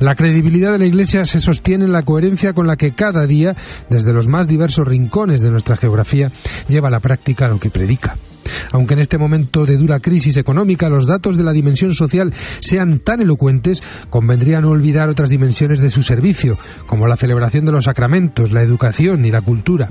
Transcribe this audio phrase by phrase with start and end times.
[0.00, 3.54] La credibilidad de la Iglesia se sostiene en la coherencia con la que cada día,
[3.90, 6.32] desde los más diversos rincones de nuestra geografía,
[6.68, 8.16] lleva a la práctica lo que predica.
[8.72, 13.00] Aunque en este momento de dura crisis económica los datos de la dimensión social sean
[13.00, 17.84] tan elocuentes, convendría no olvidar otras dimensiones de su servicio, como la celebración de los
[17.84, 19.90] sacramentos, la educación y la cultura.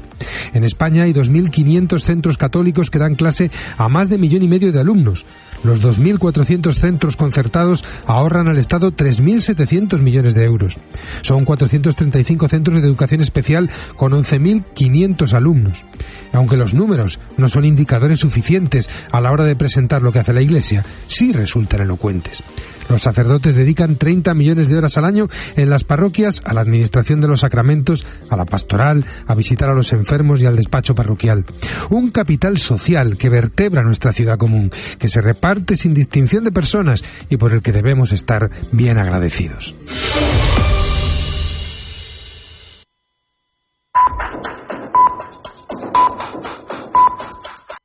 [0.54, 4.72] En España hay 2.500 centros católicos que dan clase a más de millón y medio
[4.72, 5.26] de alumnos.
[5.64, 10.78] Los 2.400 centros concertados ahorran al Estado 3.700 millones de euros.
[11.22, 15.84] Son 435 centros de educación especial con 11.500 alumnos.
[16.32, 20.34] Aunque los números no son indicadores suficientes a la hora de presentar lo que hace
[20.34, 22.44] la Iglesia, sí resultan elocuentes.
[22.90, 27.22] Los sacerdotes dedican 30 millones de horas al año en las parroquias a la administración
[27.22, 31.46] de los sacramentos, a la pastoral, a visitar a los enfermos y al despacho parroquial.
[31.90, 37.04] Un capital social que vertebra nuestra ciudad común, que se reparte sin distinción de personas
[37.30, 39.76] y por el que debemos estar bien agradecidos.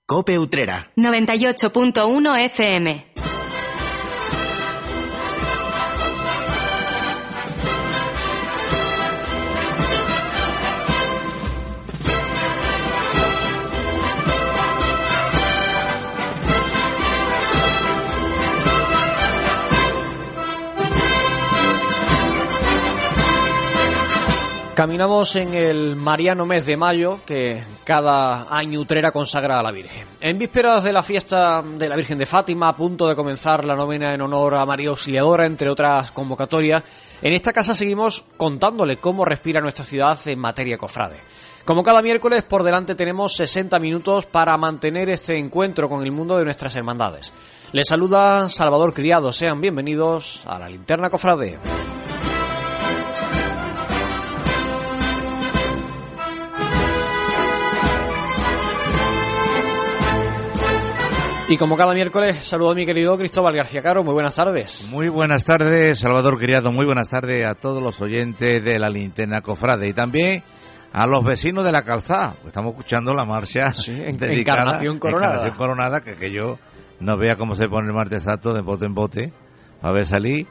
[0.06, 0.92] Cope Utrera.
[0.96, 3.13] 98.1 FM.
[24.84, 30.06] Caminamos en el mariano mes de mayo que cada año Utrera consagra a la Virgen.
[30.20, 33.76] En vísperas de la fiesta de la Virgen de Fátima, a punto de comenzar la
[33.76, 36.84] novena en honor a María Auxiliadora, entre otras convocatorias,
[37.22, 41.16] en esta casa seguimos contándole cómo respira nuestra ciudad en materia cofrade.
[41.64, 46.36] Como cada miércoles, por delante tenemos 60 minutos para mantener este encuentro con el mundo
[46.36, 47.32] de nuestras hermandades.
[47.72, 51.58] Les saluda Salvador Criado, sean bienvenidos a la Linterna Cofrade.
[61.46, 64.02] Y como cada miércoles, saludo a mi querido Cristóbal García Caro.
[64.02, 64.86] Muy buenas tardes.
[64.90, 66.72] Muy buenas tardes, Salvador Criado.
[66.72, 70.42] Muy buenas tardes a todos los oyentes de la linterna Cofrade y también
[70.92, 72.34] a los vecinos de la calzada.
[72.46, 75.32] Estamos escuchando la marcha Sí, en- dedicada Encarnación Coronada.
[75.34, 76.58] Encarnación Coronada, que, que yo
[77.00, 79.32] no vea cómo se pone el martes exacto de bote en bote
[79.82, 80.46] a ver salir.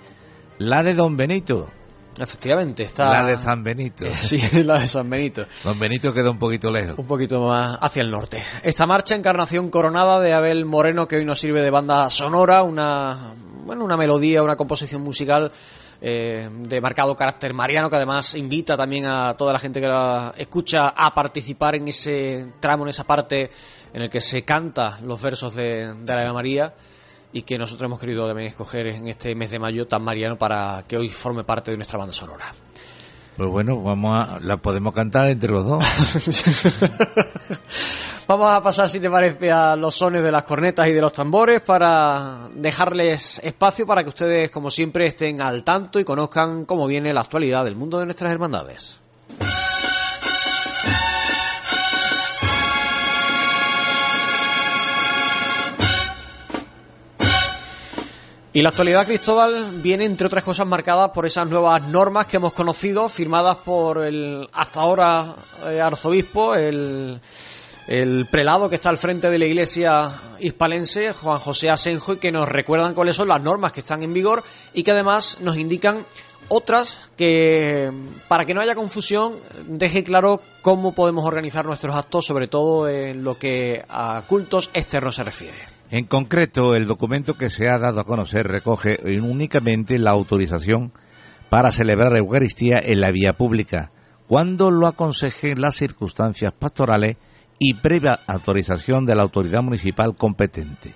[0.60, 1.72] La de Don Benito,
[2.20, 3.12] Efectivamente, está.
[3.12, 4.06] la de San Benito.
[4.22, 5.46] Sí, la de San Benito.
[5.64, 6.98] Don Benito queda un poquito lejos.
[6.98, 8.44] Un poquito más hacia el norte.
[8.62, 13.34] Esta marcha, Encarnación Coronada de Abel Moreno, que hoy nos sirve de banda sonora, una,
[13.66, 15.52] bueno, una melodía, una composición musical
[16.02, 20.34] eh, de marcado carácter mariano, que además invita también a toda la gente que la
[20.38, 23.50] escucha a participar en ese tramo, en esa parte
[23.94, 26.74] en el que se canta los versos de, de la Ave María
[27.34, 30.84] y que nosotros hemos querido también escoger en este mes de mayo tan mariano para
[30.88, 32.54] que hoy forme parte de nuestra banda sonora.
[33.36, 35.84] Pues bueno, vamos a, la podemos cantar entre los dos.
[38.26, 41.12] Vamos a pasar, si te parece, a los sones de las cornetas y de los
[41.12, 46.88] tambores para dejarles espacio para que ustedes, como siempre, estén al tanto y conozcan cómo
[46.88, 48.98] viene la actualidad del mundo de nuestras hermandades.
[58.56, 62.54] Y la actualidad, Cristóbal, viene, entre otras cosas, marcada por esas nuevas normas que hemos
[62.54, 67.20] conocido, firmadas por el hasta ahora eh, arzobispo, el,
[67.88, 72.32] el prelado que está al frente de la iglesia hispalense, Juan José Asenjo, y que
[72.32, 76.06] nos recuerdan cuáles son las normas que están en vigor y que además nos indican
[76.48, 77.92] otras que,
[78.28, 83.24] para que no haya confusión, deje claro cómo podemos organizar nuestros actos, sobre todo en
[83.24, 85.73] lo que a cultos externos se refiere.
[85.94, 90.92] En concreto, el documento que se ha dado a conocer recoge únicamente la autorización
[91.50, 93.92] para celebrar la Eucaristía en la vía pública,
[94.26, 97.18] cuando lo aconsejen las circunstancias pastorales
[97.60, 100.96] y previa autorización de la autoridad municipal competente.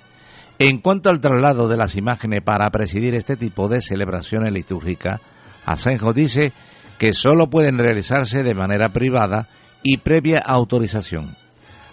[0.58, 5.22] En cuanto al traslado de las imágenes para presidir este tipo de celebraciones litúrgicas,
[5.64, 6.54] Asenjo dice
[6.98, 9.48] que solo pueden realizarse de manera privada
[9.84, 11.38] y previa autorización.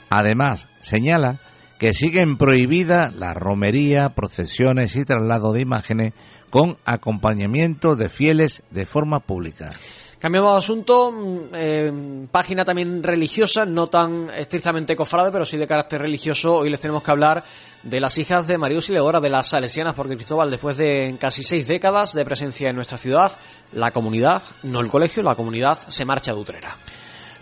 [0.09, 1.39] Además, señala
[1.85, 6.15] que siguen prohibidas la romería, procesiones y traslado de imágenes
[6.49, 9.71] con acompañamiento de fieles de forma pública.
[10.19, 15.67] Cambiamos de asunto, mm, eh, página también religiosa, no tan estrictamente cofrade, pero sí de
[15.67, 16.55] carácter religioso.
[16.55, 17.45] Hoy les tenemos que hablar
[17.83, 21.69] de las hijas de María Auxiliadora, de las salesianas, porque Cristóbal, después de casi seis
[21.69, 23.33] décadas de presencia en nuestra ciudad,
[23.73, 26.79] la comunidad, no el colegio, la comunidad se marcha de Utrera.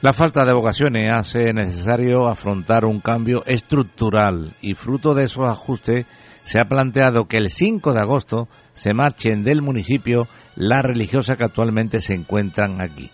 [0.03, 6.07] La falta de vocaciones hace necesario afrontar un cambio estructural y fruto de esos ajustes
[6.43, 10.27] se ha planteado que el 5 de agosto se marchen del municipio
[10.57, 13.13] las religiosas que actualmente se encuentran aquí.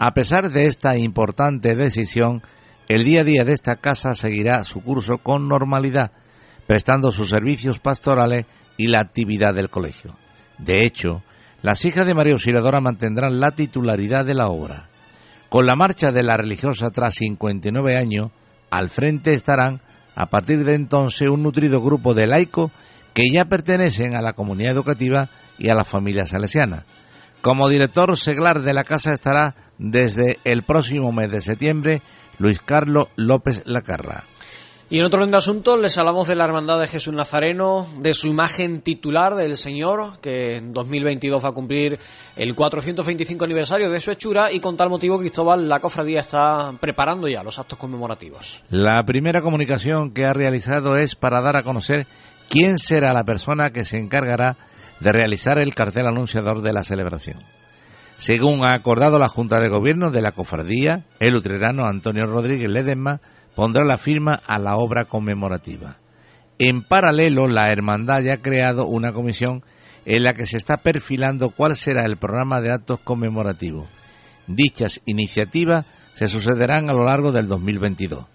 [0.00, 2.42] A pesar de esta importante decisión,
[2.88, 6.10] el día a día de esta casa seguirá su curso con normalidad,
[6.66, 8.46] prestando sus servicios pastorales
[8.76, 10.16] y la actividad del colegio.
[10.58, 11.22] De hecho,
[11.62, 14.88] las hijas de María Auxiliadora mantendrán la titularidad de la obra.
[15.48, 18.30] Con la marcha de la religiosa tras 59 años,
[18.70, 19.80] al frente estarán,
[20.14, 22.72] a partir de entonces, un nutrido grupo de laicos
[23.14, 25.28] que ya pertenecen a la comunidad educativa
[25.58, 26.84] y a la familia salesiana.
[27.40, 32.02] Como director seglar de la casa estará desde el próximo mes de septiembre
[32.38, 34.24] Luis Carlos López Lacarra.
[34.88, 38.14] Y en otro orden de asuntos les hablamos de la Hermandad de Jesús Nazareno, de
[38.14, 41.98] su imagen titular del Señor, que en 2022 va a cumplir
[42.36, 47.26] el 425 aniversario de su hechura y con tal motivo Cristóbal, la cofradía está preparando
[47.26, 48.62] ya los actos conmemorativos.
[48.70, 52.06] La primera comunicación que ha realizado es para dar a conocer
[52.48, 54.56] quién será la persona que se encargará
[55.00, 57.38] de realizar el cartel anunciador de la celebración.
[58.18, 63.20] Según ha acordado la Junta de Gobierno de la Cofradía, el utrerano Antonio Rodríguez Ledesma
[63.56, 65.96] pondrá la firma a la obra conmemorativa.
[66.58, 69.64] En paralelo, la Hermandad ya ha creado una comisión
[70.04, 73.88] en la que se está perfilando cuál será el programa de actos conmemorativos.
[74.46, 78.26] Dichas iniciativas se sucederán a lo largo del 2022.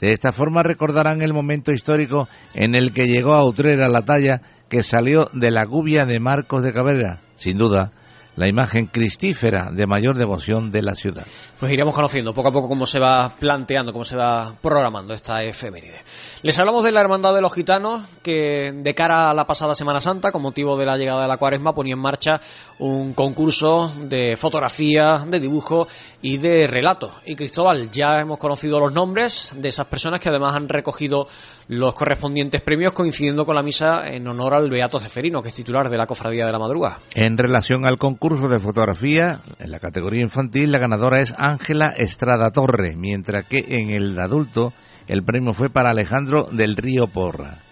[0.00, 4.42] De esta forma recordarán el momento histórico en el que llegó a Utrera la talla
[4.68, 7.22] que salió de la gubia de Marcos de Cabrera.
[7.36, 7.92] Sin duda,
[8.38, 11.26] la imagen cristífera de mayor devoción de la ciudad.
[11.58, 15.42] Pues iremos conociendo poco a poco cómo se va planteando, cómo se va programando esta
[15.42, 16.04] efeméride.
[16.42, 19.98] Les hablamos de la Hermandad de los Gitanos, que de cara a la pasada Semana
[19.98, 22.40] Santa, con motivo de la llegada de la cuaresma, ponía en marcha
[22.78, 25.88] un concurso de fotografía, de dibujo
[26.22, 27.10] y de relato.
[27.26, 31.26] Y Cristóbal, ya hemos conocido los nombres de esas personas que además han recogido
[31.66, 35.90] los correspondientes premios coincidiendo con la misa en honor al Beato Ceferino, que es titular
[35.90, 37.00] de la Cofradía de la Madruga.
[37.14, 42.50] En relación al concurso de fotografía, en la categoría infantil, la ganadora es Ángela Estrada
[42.50, 44.74] Torre, mientras que en el de adulto
[45.06, 47.62] el premio fue para Alejandro del Río Porra.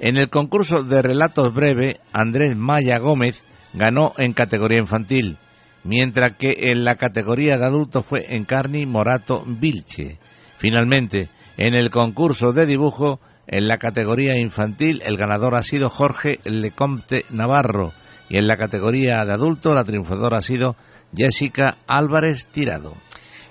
[0.00, 5.38] En el concurso de relatos breve, Andrés Maya Gómez ganó en categoría infantil,
[5.84, 10.18] mientras que en la categoría de adulto fue Encarni Morato Vilche.
[10.58, 16.40] Finalmente, en el concurso de dibujo, en la categoría infantil, el ganador ha sido Jorge
[16.42, 17.92] Lecomte Navarro
[18.30, 20.76] y en la categoría de adulto, la triunfadora ha sido
[21.14, 22.94] Jessica Álvarez Tirado.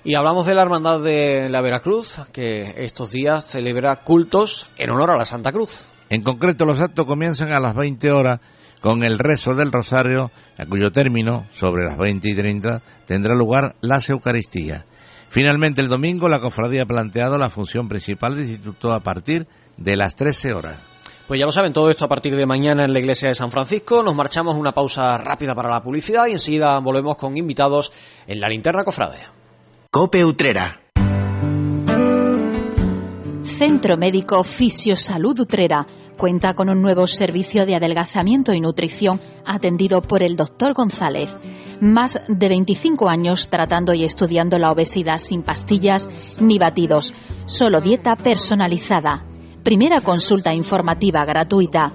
[0.05, 5.11] Y hablamos de la Hermandad de la Veracruz, que estos días celebra cultos en honor
[5.11, 5.89] a la Santa Cruz.
[6.09, 8.39] En concreto, los actos comienzan a las 20 horas
[8.79, 13.75] con el rezo del Rosario, a cuyo término, sobre las 20 y 30, tendrá lugar
[13.81, 14.85] la Eucaristía.
[15.27, 19.97] Finalmente, el domingo, la cofradía ha planteado la función principal del instituto a partir de
[19.97, 20.88] las 13 horas.
[21.29, 23.51] Pues ya lo saben, todo esto a partir de mañana en la iglesia de San
[23.51, 24.01] Francisco.
[24.01, 27.91] Nos marchamos una pausa rápida para la publicidad y enseguida volvemos con invitados
[28.25, 29.19] en la linterna cofrade.
[29.91, 30.81] Cope Utrera.
[33.43, 35.85] Centro Médico Fisiosalud Utrera
[36.17, 41.37] cuenta con un nuevo servicio de adelgazamiento y nutrición atendido por el doctor González.
[41.79, 46.09] Más de 25 años tratando y estudiando la obesidad sin pastillas
[46.41, 47.13] ni batidos,
[47.45, 49.28] solo dieta personalizada.
[49.63, 51.91] Primera consulta informativa gratuita.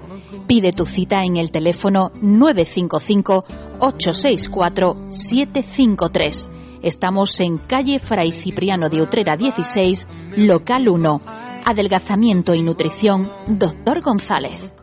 [0.47, 3.43] Pide tu cita en el teléfono 955
[3.79, 6.51] 864 753
[6.85, 10.07] Estamos en calle Fray Cipriano de Utrera 16,
[10.37, 11.21] local 1.
[11.65, 14.74] Adelgazamiento y nutrición, doctor González.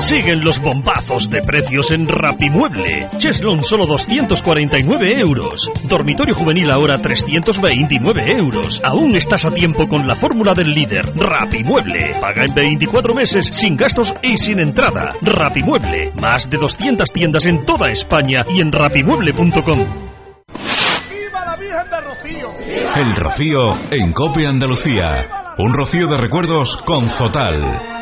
[0.00, 3.08] Siguen los bombazos de precios en Rapimueble.
[3.18, 5.70] Cheslon solo 249 euros.
[5.84, 8.80] Dormitorio juvenil ahora 329 euros.
[8.84, 11.12] Aún estás a tiempo con la fórmula del líder.
[11.16, 12.16] Rapimueble.
[12.20, 15.10] Paga en 24 meses sin gastos y sin entrada.
[15.22, 16.12] Rapimueble.
[16.14, 19.86] Más de 200 tiendas en toda España y en rapimueble.com.
[22.96, 25.54] El Rocío en Copia Andalucía.
[25.58, 27.99] Un rocío de recuerdos con Zotal.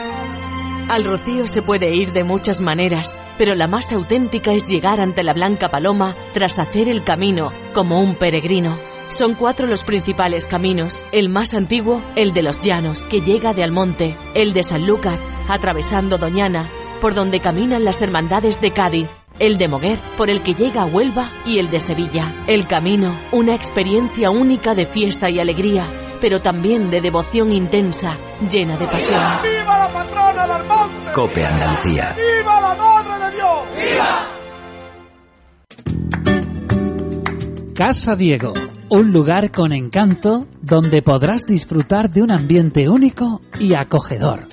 [0.88, 5.23] Al Rocío se puede ir de muchas maneras, pero la más auténtica es llegar ante
[5.23, 8.78] la Blanca Paloma tras hacer el camino, como un peregrino.
[9.09, 11.02] Son cuatro los principales caminos.
[11.12, 14.16] El más antiguo, el de los Llanos, que llega de Almonte.
[14.35, 16.71] El de Sanlúcar, atravesando Doñana,
[17.02, 20.87] por donde caminan las hermandades de Cádiz el de Moguer, por el que llega a
[20.87, 22.33] Huelva, y el de Sevilla.
[22.47, 25.87] El camino, una experiencia única de fiesta y alegría,
[26.21, 28.17] pero también de devoción intensa,
[28.51, 29.21] llena de pasión.
[29.43, 31.13] ¡Viva la patrona del monte!
[31.15, 32.17] Cope Andalucía.
[32.17, 33.59] ¡Viva la Madre de Dios!
[33.77, 34.27] ¡Viva!
[37.75, 38.53] Casa Diego,
[38.89, 44.49] un lugar con encanto donde podrás disfrutar de un ambiente único y acogedor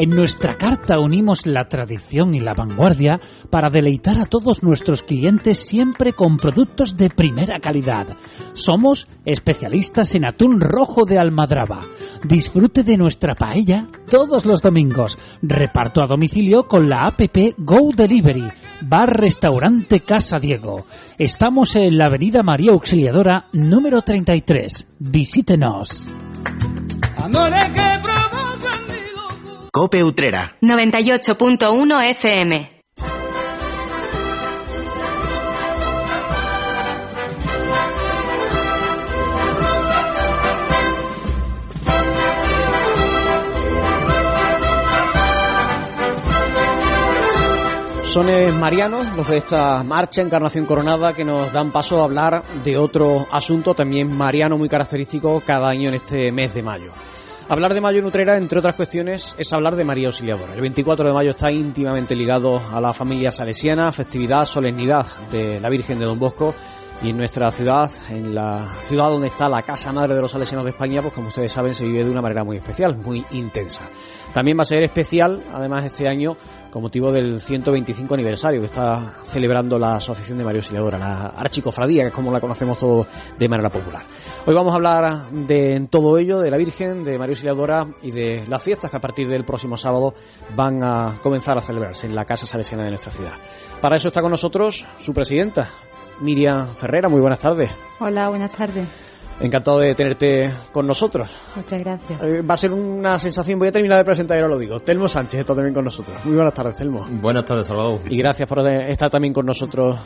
[0.00, 5.58] En nuestra carta unimos la tradición y la vanguardia para deleitar a todos nuestros clientes
[5.58, 8.16] siempre con productos de primera calidad.
[8.54, 11.82] Somos especialistas en atún rojo de almadraba.
[12.24, 15.18] Disfrute de nuestra paella todos los domingos.
[15.42, 18.48] Reparto a domicilio con la APP Go Delivery.
[18.80, 20.86] Bar Restaurante Casa Diego.
[21.18, 24.92] Estamos en la Avenida María Auxiliadora número 33.
[24.98, 26.06] Visítenos.
[29.72, 30.56] Cope Utrera.
[30.62, 32.80] 98.1 FM.
[48.02, 52.76] Sones marianos, los de esta marcha Encarnación Coronada, que nos dan paso a hablar de
[52.76, 56.90] otro asunto también mariano muy característico cada año en este mes de mayo.
[57.50, 60.54] Hablar de Mayo en Utrera, entre otras cuestiones, es hablar de María Auxiliadora.
[60.54, 65.68] El 24 de mayo está íntimamente ligado a la familia salesiana, festividad, solemnidad de la
[65.68, 66.54] Virgen de Don Bosco.
[67.02, 70.64] Y en nuestra ciudad, en la ciudad donde está la Casa Madre de los Salesianos
[70.66, 73.84] de España, pues como ustedes saben, se vive de una manera muy especial, muy intensa.
[74.34, 76.36] También va a ser especial, además, este año,
[76.70, 82.02] con motivo del 125 aniversario que está celebrando la Asociación de María Auxiliadora, la Archicofradía,
[82.02, 83.06] que es como la conocemos todos
[83.38, 84.02] de manera popular.
[84.44, 88.44] Hoy vamos a hablar de todo ello, de la Virgen, de María Auxiliadora y de
[88.46, 90.14] las fiestas que a partir del próximo sábado
[90.54, 93.32] van a comenzar a celebrarse en la Casa Salesiana de nuestra ciudad.
[93.80, 95.70] Para eso está con nosotros su presidenta,
[96.20, 97.08] Miriam Ferrera.
[97.08, 97.70] Muy buenas tardes.
[97.98, 98.86] Hola, buenas tardes.
[99.40, 101.34] Encantado de tenerte con nosotros.
[101.56, 102.22] Muchas gracias.
[102.22, 104.78] Eh, va a ser una sensación, voy a terminar de presentar y ahora lo digo.
[104.80, 106.14] Telmo Sánchez está también con nosotros.
[106.24, 107.06] Muy buenas tardes, Telmo.
[107.10, 108.00] Buenas tardes, Salvador.
[108.10, 109.98] Y gracias por estar también con nosotros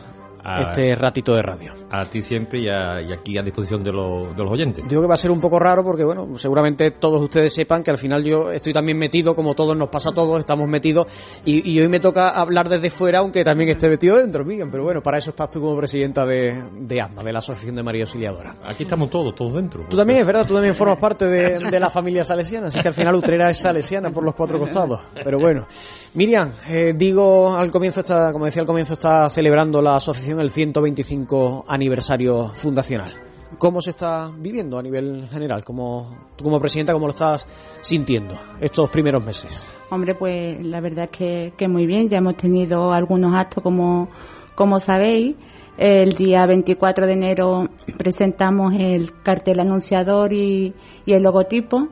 [0.44, 1.72] A- este ratito de radio.
[1.90, 4.86] A ti siempre y, a- y aquí a disposición de, los- de los oyentes.
[4.88, 7.90] Digo que va a ser un poco raro porque, bueno, seguramente todos ustedes sepan que
[7.90, 11.06] al final yo estoy también metido, como todos nos pasa a todos, estamos metidos,
[11.44, 14.82] y, y hoy me toca hablar desde fuera, aunque también esté metido dentro, Miriam, pero
[14.84, 18.02] bueno, para eso estás tú como presidenta de, de ASMA, de la Asociación de María
[18.02, 18.56] Auxiliadora.
[18.64, 19.84] Aquí estamos todos, todos dentro.
[19.88, 22.88] Tú también, es verdad, tú también formas parte de, de la familia salesiana, así que
[22.88, 25.00] al final Utrera es salesiana por los cuatro costados.
[25.22, 25.66] Pero bueno,
[26.14, 30.48] Miriam, eh, digo, al comienzo está, como decía al comienzo, está celebrando la asociación el
[30.48, 33.10] 125 aniversario fundacional.
[33.58, 35.64] ¿Cómo se está viviendo a nivel general?
[35.64, 37.48] Como, tú como presidenta, ¿cómo lo estás
[37.80, 39.68] sintiendo estos primeros meses?
[39.90, 42.08] Hombre, pues la verdad es que, que muy bien.
[42.08, 44.08] Ya hemos tenido algunos actos, como,
[44.54, 45.34] como sabéis.
[45.76, 47.68] El día 24 de enero
[47.98, 50.74] presentamos el cartel anunciador y
[51.06, 51.88] el logotipo.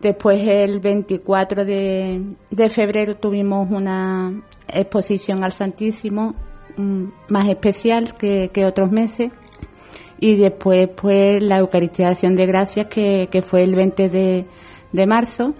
[0.00, 4.32] Después, el 24 de, de febrero, tuvimos una
[4.68, 6.34] exposición al Santísimo
[6.76, 9.30] mm, más especial que, que otros meses.
[10.20, 14.46] Y después, pues, la Eucaristía de de Gracias, que, que fue el 20 de,
[14.92, 15.54] de marzo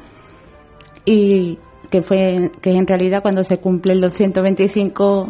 [1.05, 1.59] y
[1.91, 5.29] que fue que en realidad cuando se cumplen los 125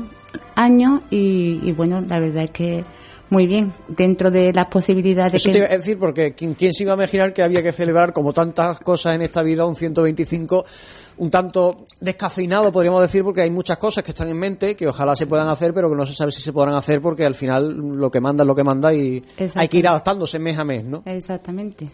[0.57, 2.85] años y, y bueno la verdad es que
[3.31, 6.73] muy bien dentro de las posibilidades Eso que te iba a decir, porque ¿quién, quién
[6.73, 9.77] se iba a imaginar que había que celebrar, como tantas cosas en esta vida, un
[9.77, 10.65] 125
[11.19, 15.15] un tanto descafeinado, podríamos decir, porque hay muchas cosas que están en mente que ojalá
[15.15, 17.77] se puedan hacer, pero que no se sabe si se podrán hacer, porque al final
[17.77, 19.23] lo que manda es lo que manda y
[19.55, 21.03] hay que ir adaptándose mes a mes, ¿no?
[21.05, 21.89] Exactamente.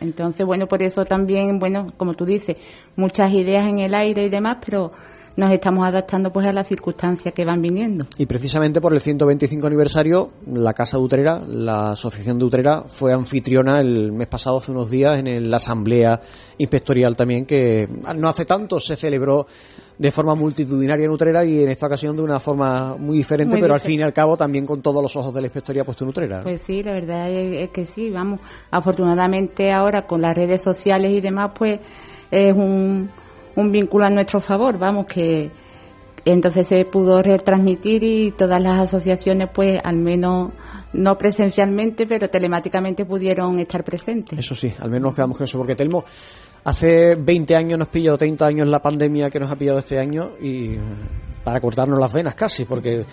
[0.00, 2.56] Entonces, bueno, por eso también, bueno, como tú dices,
[2.96, 4.92] muchas ideas en el aire y demás, pero
[5.36, 8.06] nos estamos adaptando pues a las circunstancias que van viniendo.
[8.18, 13.12] Y precisamente por el 125 aniversario, la Casa de Utrera, la Asociación de Utrera, fue
[13.12, 16.20] anfitriona el mes pasado, hace unos días, en el- la Asamblea
[16.58, 19.46] Inspectorial también, que no hace tanto se celebró
[19.98, 23.60] de forma multitudinaria en Utrera y en esta ocasión de una forma muy diferente, Muy
[23.60, 26.04] pero al fin y al cabo también con todos los ojos de la Inspectoría puesto
[26.04, 26.38] en Utrera.
[26.38, 26.42] ¿no?
[26.44, 28.40] Pues sí, la verdad es que sí, vamos.
[28.70, 31.80] Afortunadamente ahora con las redes sociales y demás, pues
[32.30, 33.10] es un,
[33.60, 35.50] un vínculo a nuestro favor, vamos, que
[36.24, 40.50] entonces se pudo retransmitir y todas las asociaciones, pues al menos
[40.92, 44.38] no presencialmente, pero telemáticamente pudieron estar presentes.
[44.38, 46.04] Eso sí, al menos nos quedamos con eso, porque Telmo,
[46.64, 50.32] hace 20 años nos pilló, 30 años la pandemia que nos ha pillado este año
[50.40, 50.76] y
[51.50, 53.04] para cortarnos las venas casi, porque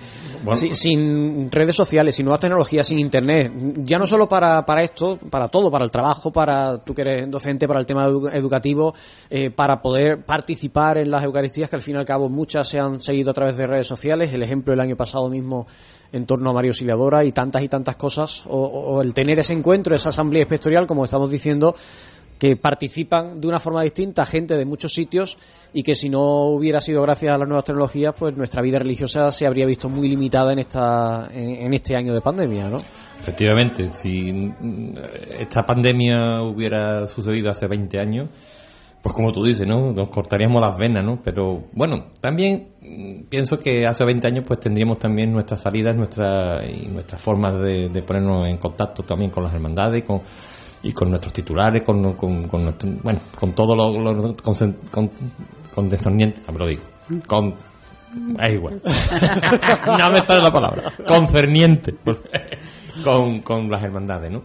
[0.43, 0.53] Bueno.
[0.55, 3.51] si- sin redes sociales, sin nuevas tecnologías, sin internet,
[3.83, 7.31] ya no solo para, para esto, para todo, para el trabajo, para tú que eres
[7.31, 8.93] docente, para el tema edu- educativo,
[9.31, 12.79] eh, para poder participar en las Eucaristías, que al fin y al cabo muchas se
[12.79, 15.65] han seguido a través de redes sociales, el ejemplo el año pasado mismo
[16.11, 19.53] en torno a María Auxiliadora y tantas y tantas cosas, o, o el tener ese
[19.53, 21.73] encuentro, esa asamblea inspectorial, como estamos diciendo,
[22.39, 25.37] que participan de una forma distinta gente de muchos sitios
[25.73, 29.31] y que si no hubiera sido gracias a las nuevas tecnologías, pues nuestra vida religiosa
[29.31, 32.77] se habría visto muy limitada en esta en, este año de pandemia, ¿no?
[33.19, 34.51] Efectivamente, si
[35.37, 38.29] esta pandemia hubiera sucedido hace 20 años,
[39.01, 39.91] pues como tú dices, ¿no?
[39.91, 41.19] Nos cortaríamos las venas, ¿no?
[41.23, 46.87] Pero bueno, también pienso que hace 20 años pues tendríamos también nuestras salidas nuestra, y
[46.87, 50.21] nuestras formas de, de ponernos en contacto también con las hermandades con,
[50.83, 54.55] y con nuestros titulares, con, con, con nuestro- bueno, con todo lo, con,
[54.91, 55.11] con,
[55.73, 56.81] concerniente, ah, me lo digo,
[57.27, 57.53] con
[58.41, 58.81] es igual.
[59.85, 60.83] no me sale la palabra.
[61.07, 61.93] Concerniente.
[63.03, 64.43] con, con las hermandades, ¿no?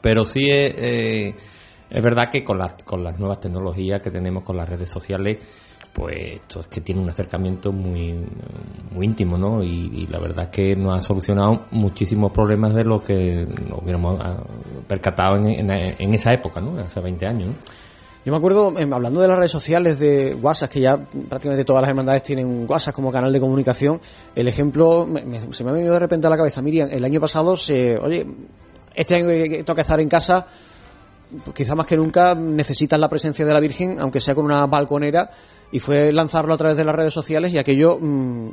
[0.00, 1.34] Pero sí es, eh,
[1.88, 5.38] es verdad que con las, con las nuevas tecnologías que tenemos con las redes sociales,
[5.92, 8.14] pues esto es que tiene un acercamiento muy,
[8.92, 9.62] muy íntimo, ¿no?
[9.62, 13.82] Y, y la verdad es que nos ha solucionado muchísimos problemas de los que nos
[13.82, 14.36] hubiéramos ah,
[14.86, 16.78] percatado en, en, esa época, ¿no?
[16.78, 17.54] Hace 20 años, ¿no?
[18.24, 21.80] Yo me acuerdo, em, hablando de las redes sociales de WhatsApp, que ya prácticamente todas
[21.82, 23.98] las hermandades tienen WhatsApp como canal de comunicación,
[24.34, 26.60] el ejemplo me- se me ha venido de repente a la cabeza.
[26.60, 28.26] Miriam, el año pasado se, oye,
[28.94, 30.46] este año que toca estar en casa,
[31.44, 34.66] pues quizá más que nunca necesitas la presencia de la Virgen, aunque sea con una
[34.66, 35.30] balconera,
[35.72, 38.48] y fue lanzarlo a través de las redes sociales y aquello mm,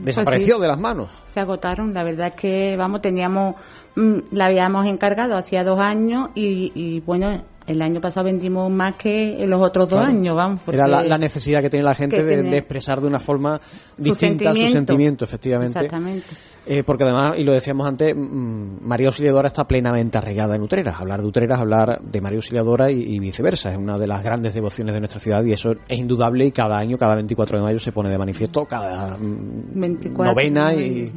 [0.00, 0.62] desapareció sí.
[0.62, 1.08] de las manos.
[1.32, 3.54] Se agotaron, la verdad es que, vamos, teníamos,
[3.96, 8.94] mm, la habíamos encargado hacía dos años y, y, bueno, el año pasado vendimos más
[8.96, 10.14] que los otros dos Claro.
[10.16, 10.60] años, vamos.
[10.72, 13.60] Era la, la necesidad que tiene la gente de, expresar de una forma
[13.98, 14.72] Su distinta su sentimiento.
[14.72, 15.78] sentimiento, efectivamente.
[15.78, 16.26] Exactamente.
[16.70, 20.96] Eh, porque además, y lo decíamos antes, mm, María Auxiliadora está plenamente arraigada en Utreras.
[21.00, 23.70] Hablar de Utreras, hablar de María Auxiliadora y, y viceversa.
[23.70, 26.76] Es una de las grandes devociones de nuestra ciudad y eso es indudable y cada
[26.76, 30.78] año, cada 24 de mayo se pone de manifiesto, cada mm, 24, novena ¿no?
[30.78, 31.10] y,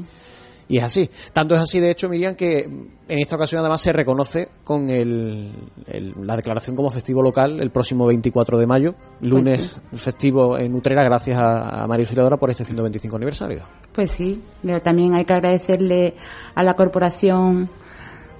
[0.72, 1.10] y es así.
[1.34, 5.52] Tanto es así, de hecho, Miriam, que en esta ocasión además se reconoce con el,
[5.88, 11.04] el- la declaración como festivo local el próximo 24 de mayo, lunes festivo en Utrera,
[11.04, 13.64] gracias a, a María Auxiliadora por este 125 aniversario.
[13.94, 16.16] Pues sí, pero también hay que agradecerle
[16.56, 17.70] a la corporación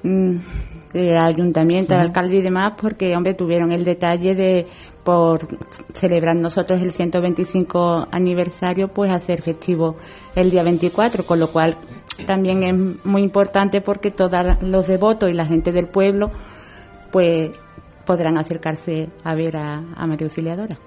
[0.04, 0.36] mm,
[0.94, 4.68] del ayuntamiento, al alcalde y demás, porque, hombre, tuvieron el detalle de,
[5.06, 5.48] por
[5.94, 9.96] celebrar nosotros el 125 aniversario, pues hacer festivo
[10.36, 11.78] el día 24, con lo cual
[12.26, 16.32] también es muy importante porque todos los devotos y la gente del pueblo,
[17.12, 17.52] pues
[18.06, 20.78] podrán acercarse a ver a, a María Auxiliadora.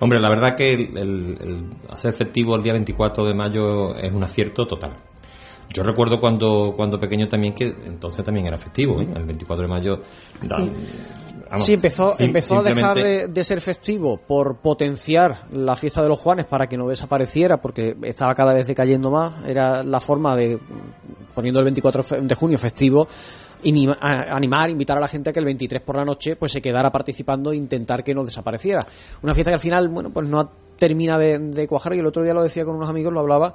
[0.00, 4.12] Hombre, la verdad que el, el- el hacer efectivo el día 24 de mayo es
[4.12, 4.92] un acierto total.
[5.70, 9.08] Yo recuerdo cuando, cuando pequeño también que entonces también era festivo, ¿eh?
[9.14, 10.00] el 24 de mayo.
[10.42, 10.58] da-
[11.50, 16.02] vamos, sí, empezó, sim- empezó a dejar de, de ser festivo por potenciar la fiesta
[16.02, 19.44] de los Juanes para que no desapareciera, porque estaba cada vez decayendo más.
[19.46, 20.58] Era la forma de,
[21.34, 23.08] poniendo el 24 fe- de junio festivo,
[23.62, 26.60] inima- animar, invitar a la gente a que el 23 por la noche pues se
[26.62, 28.86] quedara participando e intentar que no desapareciera.
[29.22, 32.22] Una fiesta que al final, bueno, pues no termina de, de cuajar y el otro
[32.22, 33.54] día lo decía con unos amigos, lo hablaba.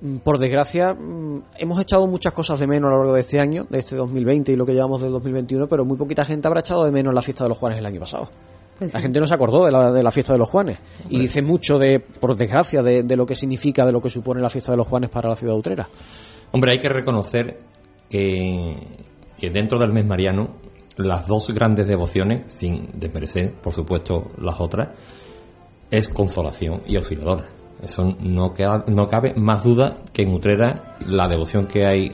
[0.00, 3.40] Mm, Por desgracia, mm, hemos echado muchas cosas de menos a lo largo de este
[3.40, 6.60] año, de este 2020 y lo que llevamos del 2021, pero muy poquita gente habrá
[6.60, 8.28] echado de menos la fiesta de los Juanes el año pasado.
[8.78, 9.02] Pues La sí.
[9.02, 11.80] gente no se acordó de la, de la fiesta de los Juanes y dice mucho,
[11.80, 14.78] de, por desgracia, de, de lo que significa, de lo que supone la fiesta de
[14.78, 15.88] los Juanes para la ciudad de Utrera.
[16.52, 17.58] Hombre, hay que reconocer
[18.08, 18.76] que,
[19.36, 20.50] que dentro del mes mariano,
[20.96, 24.90] las dos grandes devociones, sin desmerecer, por supuesto, las otras,
[25.90, 27.46] es consolación y auxiliadora.
[27.82, 32.10] Eso no, queda, no cabe más duda que en Utrera la devoción que hay,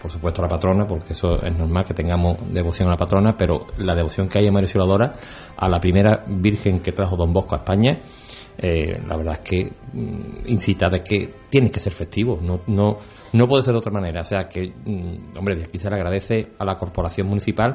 [0.00, 3.36] por supuesto, a la patrona, porque eso es normal que tengamos devoción a la patrona,
[3.36, 5.14] pero la devoción que hay a María Auxiliadora,
[5.56, 7.98] a la primera Virgen que trajo Don Bosco a España,
[8.58, 12.96] eh, la verdad es que mm, incita de que tiene que ser festivo, no, no,
[13.32, 14.20] no puede ser de otra manera.
[14.20, 17.72] O sea que, mm, hombre, de aquí se le agradece a la corporación municipal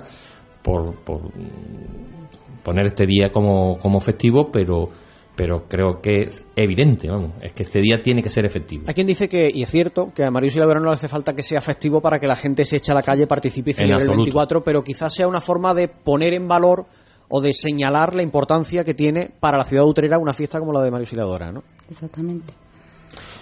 [0.62, 4.90] por, por mm, poner este día como, como festivo, pero,
[5.38, 8.86] pero creo que es evidente, vamos, es que este día tiene que ser efectivo.
[8.88, 11.36] Hay quien dice que, y es cierto, que a María Auxiliadora no le hace falta
[11.36, 13.78] que sea festivo para que la gente se eche a la calle, participe y En
[13.78, 14.24] celebre el absoluto.
[14.24, 16.88] 24, pero quizás sea una forma de poner en valor
[17.30, 20.74] o de señalar la importancia que tiene para la ciudad de Utrera una fiesta como
[20.74, 21.62] la de María Auxiliadora, ¿no?
[21.92, 22.54] Exactamente.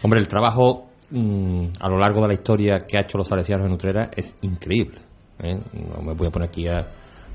[0.01, 3.67] Hombre, el trabajo mm, a lo largo de la historia que ha hecho los salesianos
[3.67, 4.99] en Utrera es increíble.
[5.39, 5.58] ¿eh?
[5.73, 6.86] No me voy a poner aquí a,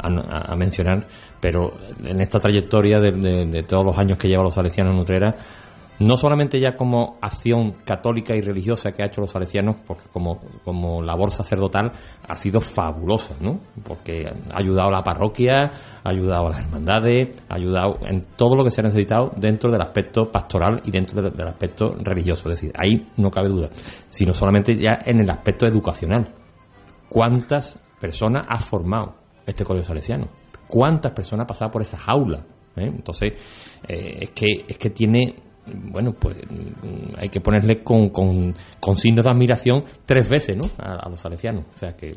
[0.02, 1.06] a- mencionar,
[1.40, 1.72] pero
[2.04, 5.34] en esta trayectoria de, de- de todos los años que lleva los salesianos en Utrera,
[6.00, 10.40] no solamente ya como acción católica y religiosa que ha hecho los salesianos, porque como,
[10.64, 11.92] como labor sacerdotal
[12.26, 13.60] ha sido fabulosa, ¿no?
[13.84, 15.70] Porque ha ayudado a la parroquia,
[16.02, 19.70] ha ayudado a las hermandades, ha ayudado en todo lo que se ha necesitado dentro
[19.70, 22.48] del aspecto pastoral y dentro del, del aspecto religioso.
[22.48, 23.68] Es decir, ahí no cabe duda,
[24.08, 26.32] sino solamente ya en el aspecto educacional.
[27.10, 30.29] ¿Cuántas personas ha formado este colegio salesiano?
[30.66, 32.44] ¿Cuántas personas pasado por esa jaula?
[32.76, 32.87] ¿Eh?
[32.87, 33.33] Entonces,
[33.88, 35.35] eh, es, que, es que tiene,
[35.66, 40.68] bueno, pues mm, hay que ponerle con, con, con signos de admiración tres veces, ¿no?
[40.79, 41.64] A los salesianos.
[41.74, 42.12] O sea que.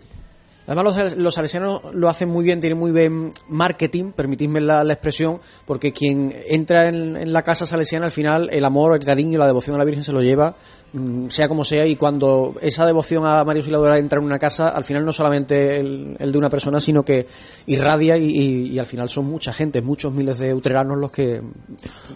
[0.66, 4.94] Además, los, los salesianos lo hacen muy bien, tienen muy bien marketing, permitidme la, la
[4.94, 9.38] expresión, porque quien entra en, en, la casa salesiana, al final, el amor, el cariño,
[9.38, 10.56] la devoción a la Virgen se lo lleva,
[10.94, 14.70] mm, sea como sea, y cuando esa devoción a María Auxiliadora entra en una casa,
[14.70, 17.28] al final no solamente el, el de una persona, sino que
[17.66, 21.42] irradia y, y, y, al final son mucha gente, muchos miles de utreranos los que...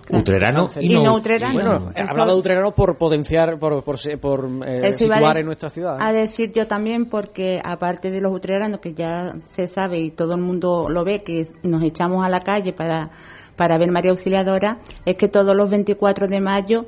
[0.10, 1.54] Utreranos y, no, utreranos.
[1.54, 5.98] Bueno, hablaba de utreranos por potenciar, por, por, por eh, situar en nuestra ciudad.
[6.00, 10.42] A decir yo también, porque aparte de los que ya se sabe y todo el
[10.42, 13.12] mundo lo ve, que nos echamos a la calle para,
[13.56, 16.86] para ver María Auxiliadora, es que todos los 24 de mayo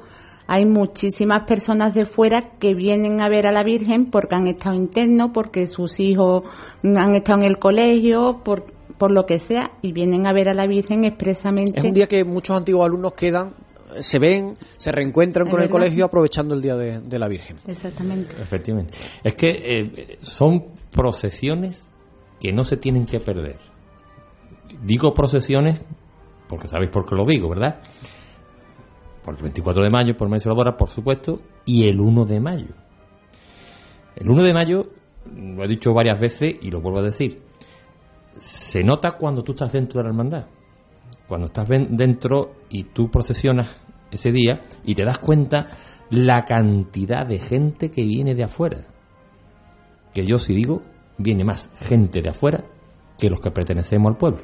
[0.48, 4.76] hay muchísimas personas de fuera que vienen a ver a la Virgen porque han estado
[4.76, 6.44] internos, porque sus hijos
[6.84, 8.66] han estado en el colegio, por,
[8.98, 11.80] por lo que sea, y vienen a ver a la Virgen expresamente.
[11.80, 13.54] Es un día que muchos antiguos alumnos quedan
[14.00, 17.58] se ven, se reencuentran ¿Es con el colegio aprovechando el día de, de la Virgen.
[17.68, 18.36] Exactamente.
[18.40, 18.94] Efectivamente.
[19.24, 21.92] Es que eh, son procesiones
[22.40, 23.58] que no se tienen que perder.
[24.84, 25.82] Digo procesiones
[26.50, 27.80] porque sabéis por qué lo digo, ¿verdad?
[29.24, 32.74] Por el 24 de mayo, por Auxiliadora, por supuesto, y el 1 de mayo.
[34.16, 34.90] El 1 de mayo,
[35.32, 37.44] lo he dicho varias veces y lo vuelvo a decir,
[38.32, 40.48] se nota cuando tú estás dentro de la hermandad.
[41.28, 45.68] Cuando estás dentro y tú procesionas ese día y te das cuenta
[46.10, 48.88] la cantidad de gente que viene de afuera.
[50.14, 50.82] Que yo si digo,
[51.18, 52.64] viene más gente de afuera
[53.18, 54.40] que los que pertenecemos al pueblo.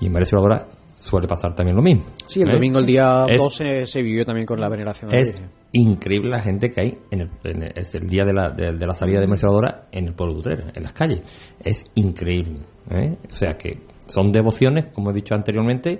[0.00, 0.66] Y en María Auxiliadora
[0.98, 2.04] suele pasar también lo mismo.
[2.26, 2.52] Sí, el ¿eh?
[2.54, 5.34] domingo, el día Es- 12, se vivió también con la veneración es
[5.72, 8.72] increíble la gente que hay en el, en el- es el día de la, de,
[8.72, 11.22] de la salida de Mercedadora en el pueblo de Utrera, en las calles.
[11.60, 12.60] Es increíble.
[12.90, 13.16] ¿eh?
[13.30, 15.98] O sea que son devociones, como he dicho anteriormente,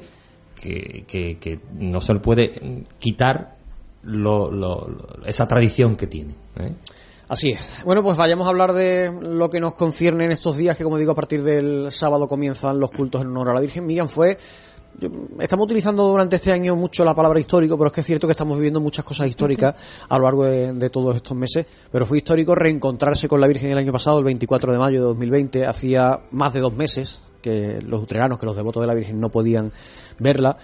[0.55, 3.57] que, que, que no se le puede quitar
[4.05, 6.35] lo- lo- lo- esa tradición que tiene.
[6.57, 6.75] ¿eh?
[7.29, 7.83] Así es.
[7.85, 10.99] Bueno, pues vayamos a hablar de lo que nos concierne en estos días, que como
[10.99, 13.87] digo, a partir del sábado comienzan los cultos en honor a la Virgen.
[13.87, 14.37] Miriam, fue...
[15.01, 15.09] yo-
[15.41, 18.33] estamos utilizando durante este año mucho la palabra histórico, pero es que es cierto que
[18.33, 19.75] estamos viviendo muchas cosas históricas
[20.09, 21.67] a lo largo de, de todos estos meses.
[21.91, 25.07] Pero fue histórico reencontrarse con la Virgen el año pasado, el 24 de mayo de
[25.07, 29.19] 2020, hacía más de dos meses que los utreranos, que los devotos de la Virgen
[29.19, 29.73] no podían
[30.19, 30.57] verla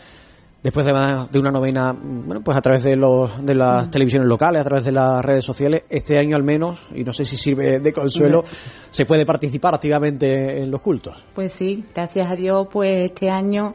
[0.63, 0.93] después de,
[1.31, 4.85] de una novena, bueno, pues a través de, los, de las televisiones locales, a través
[4.85, 8.45] de las redes sociales, este año al menos, y no sé si sirve de consuelo,
[8.91, 11.25] se puede participar activamente en los cultos.
[11.35, 13.75] Pues sí, gracias a Dios, pues este año,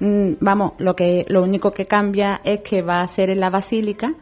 [0.00, 3.50] mm, vamos, lo que lo único que cambia es que va a ser en la
[3.50, 4.14] basílica,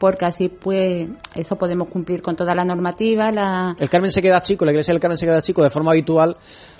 [0.00, 4.40] porque así pues eso podemos cumplir con toda la normativa, la El Carmen se queda
[4.40, 6.36] chico, la iglesia del Carmen se queda chico de forma habitual,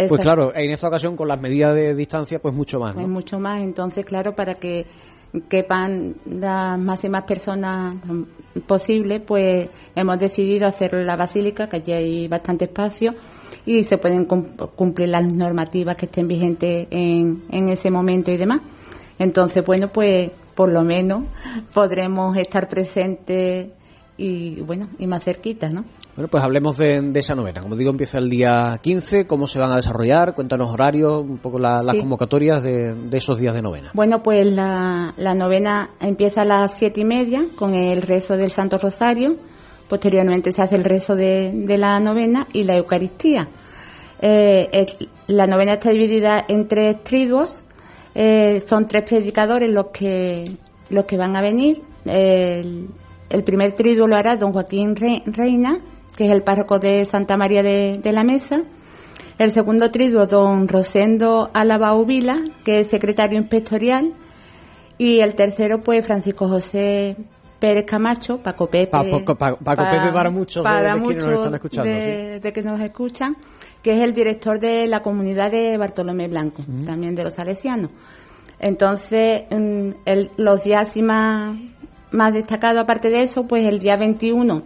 [0.08, 3.08] pues claro, en esta ocasión con las medidas de distancia, pues mucho más, es ¿no?
[3.08, 4.86] mucho más, entonces claro, para que
[5.48, 7.94] quepan las máximas personas
[8.66, 13.14] posible, pues hemos decidido hacerlo en la basílica, que allí hay bastante espacio
[13.66, 18.38] y se pueden cum- cumplir las normativas que estén vigentes en, en ese momento y
[18.38, 18.60] demás.
[19.18, 20.30] Entonces, bueno, pues
[20.60, 21.22] por lo menos
[21.72, 23.68] podremos estar presentes
[24.18, 25.86] y bueno, y más cerquitas, ¿no?
[26.14, 27.62] Bueno, pues hablemos de, de esa novena.
[27.62, 31.58] Como digo, empieza el día 15, cómo se van a desarrollar, cuéntanos horarios, un poco
[31.58, 33.90] la- las convocatorias de, de esos días de novena.
[33.94, 38.50] Bueno, pues la, la novena empieza a las siete y media con el rezo del
[38.50, 39.36] Santo Rosario.
[39.88, 43.48] Posteriormente se hace el rezo de, de la novena y la Eucaristía.
[44.20, 47.64] Eh, el- la novena está dividida en tres triduos.
[48.14, 50.44] Eh, son tres predicadores los que
[50.90, 51.82] los que van a venir.
[52.04, 52.88] El,
[53.28, 55.78] el primer triduo lo hará don Joaquín Re- Reina,
[56.16, 58.62] que es el párroco de Santa María de, de la Mesa.
[59.38, 64.12] El segundo triduo, don Rosendo Alabao Vila, que es secretario inspectorial.
[64.98, 67.16] Y el tercero, pues Francisco José
[67.58, 68.88] Pérez Camacho, Paco Pepe.
[68.90, 72.40] Pa- Paco- Pa- Paco Pepe para muchos de- para de quienes nos están escuchando, de,
[72.40, 73.36] de que nos escuchan,
[73.82, 77.90] que es el director de la comunidad de Bartolomé Blanco, también de los salesianos.
[78.58, 81.56] Entonces, mm, el- los días así más,
[82.10, 84.62] más destacados, aparte de eso, pues el día 21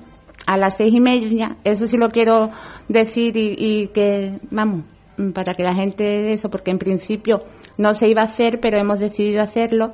[0.46, 2.50] a las seis y media, eso sí lo quiero
[2.88, 4.82] decir y, y que, vamos,
[5.16, 7.44] mm, para que la gente de eso, porque en principio
[7.78, 9.92] no se iba a hacer, pero hemos decidido hacerlo,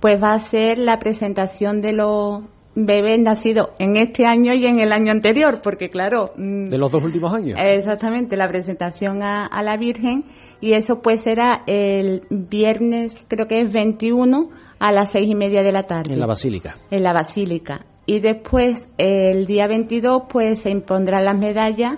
[0.00, 2.42] pues va a ser la presentación de los
[2.76, 6.92] bebés nacidos en este año y en el año anterior, porque claro, mm, De los
[6.92, 7.58] dos últimos años.
[7.60, 10.24] Exactamente, la presentación a, a la Virgen
[10.60, 15.62] y eso pues será el viernes, creo que es 21 a las seis y media
[15.62, 16.12] de la tarde.
[16.12, 16.76] En la basílica.
[16.90, 17.86] En la Basílica.
[18.04, 21.94] Y después, el día 22, pues se impondrán las medallas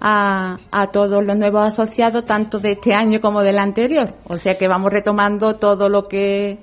[0.00, 4.14] a, a todos los nuevos asociados, tanto de este año como del anterior.
[4.24, 6.58] O sea que vamos retomando todo lo que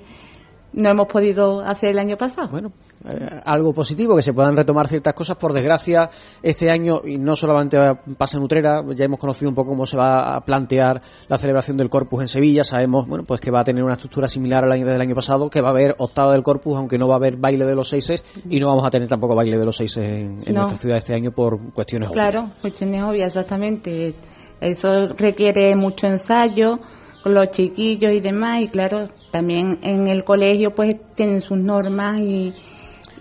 [0.72, 2.48] no hemos podido hacer el año pasado.
[2.48, 2.72] Bueno,
[3.04, 5.36] eh, algo positivo, que se puedan retomar ciertas cosas.
[5.36, 6.08] Por desgracia,
[6.42, 7.76] este año, y no solamente
[8.16, 11.76] pasa en Utrera, ya hemos conocido un poco cómo se va a plantear la celebración
[11.76, 12.62] del Corpus en Sevilla.
[12.64, 15.50] Sabemos, bueno, pues que va a tener una estructura similar al año del año pasado,
[15.50, 17.88] que va a haber octava del Corpus, aunque no va a haber baile de los
[17.88, 20.60] seises, y no vamos a tener tampoco baile de los seises en, en No.
[20.62, 22.30] nuestra ciudad este año por cuestiones obvias.
[22.30, 24.14] Claro, cuestiones obvias, exactamente.
[24.60, 26.78] Eso requiere mucho ensayo
[27.22, 32.18] con los chiquillos y demás, y claro, también en el colegio pues tienen sus normas
[32.20, 32.52] y...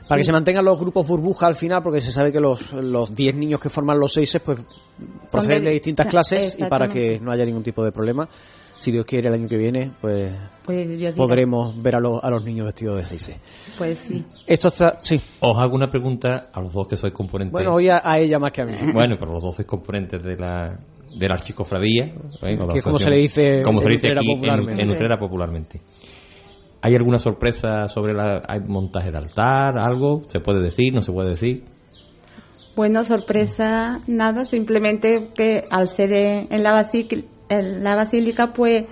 [0.08, 3.16] Para que se mantengan los grupos burbuja al final, porque se sabe que los los
[3.16, 4.58] 10 niños que forman los seises pues
[5.32, 8.28] proceden de- de distintas clases y para que no haya ningún tipo de problema,
[8.78, 10.34] si Dios quiere el año que viene, pues
[10.66, 13.38] Pues podremos ver a, los a los niños vestidos de seises.
[13.78, 14.26] Pues sí.
[14.46, 15.22] Esto está, sí.
[15.40, 17.54] Os hago una pregunta a los dos que sois componentes.
[17.54, 18.74] Bueno, hoy a, a ella más que a mí.
[18.92, 20.78] Bueno, pero los dos sois componentes de la
[21.16, 22.06] de la archicofradía,
[22.42, 22.58] ¿eh?
[22.72, 24.82] Que es como se le dice como se dice Utrera aquí en- popularmente.
[24.84, 25.82] en Utrera popularmente.
[26.82, 30.24] ¿Hay alguna sorpresa sobre la hay montaje de altar, algo?
[30.26, 31.64] ¿Se puede decir, no se puede decir?
[32.76, 37.18] Bueno, sorpresa, nada, simplemente que al ser en, en la, basílica,
[37.50, 38.86] en la basílica, pues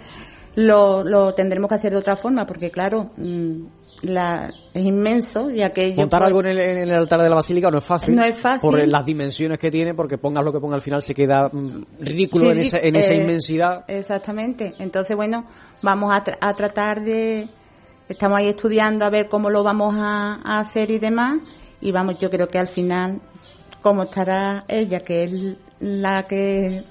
[0.55, 3.61] lo, lo tendremos que hacer de otra forma, porque claro, mm,
[4.03, 5.95] la, es inmenso y aquello...
[5.97, 8.15] Montar algo en el, en el altar de la basílica no es fácil.
[8.15, 8.61] No es fácil.
[8.61, 11.83] Por las dimensiones que tiene, porque pongas lo que ponga al final se queda mm,
[11.99, 13.85] ridículo en Sí, esa, en esa eh, inmensidad.
[13.87, 14.73] Exactamente.
[14.79, 15.45] Entonces, bueno,
[15.81, 17.47] vamos a, tra- a tratar de...
[18.09, 21.37] Estamos ahí estudiando a ver cómo lo vamos a, a hacer y demás.
[21.79, 23.21] Y vamos, yo creo que al final,
[23.81, 25.31] como estará ella, que es
[25.79, 26.83] la que...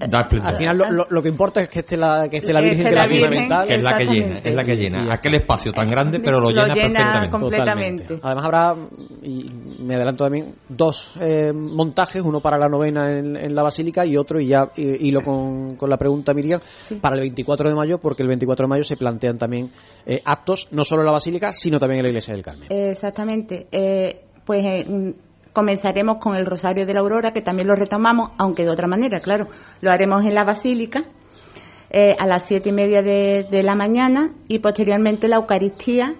[0.00, 2.68] Al final lo, lo- lo que importa es que esté la, que esté la Que
[2.70, 3.68] Virgen de la la Virgen, fundamental.
[3.68, 5.12] Que es la que llena, es la que llena.
[5.14, 7.30] Aquel espacio tan grande, pero lo, Lo llena, llena perfectamente.
[7.30, 8.02] completamente.
[8.04, 8.26] Totalmente.
[8.26, 8.76] Además habrá,
[9.22, 9.50] y
[9.82, 14.16] me adelanto también, dos eh, montajes, uno para la novena en, en la Basílica y
[14.16, 16.60] otro, y ya y- hilo con, con la pregunta Miriam,
[17.00, 19.70] para el 24 de mayo, porque el 24 de mayo se plantean también
[20.06, 22.66] eh, actos, no solo en la Basílica, sino también en la Iglesia del Carmen.
[22.70, 23.66] Exactamente.
[23.70, 25.14] Eh, pues eh,
[25.52, 29.20] comenzaremos con el Rosario de la Aurora, que también lo retomamos, aunque de otra manera,
[29.20, 29.48] claro.
[29.80, 31.04] Lo haremos en la Basílica
[31.90, 36.14] eh, a las siete y media de, la mañana y posteriormente la Eucaristía.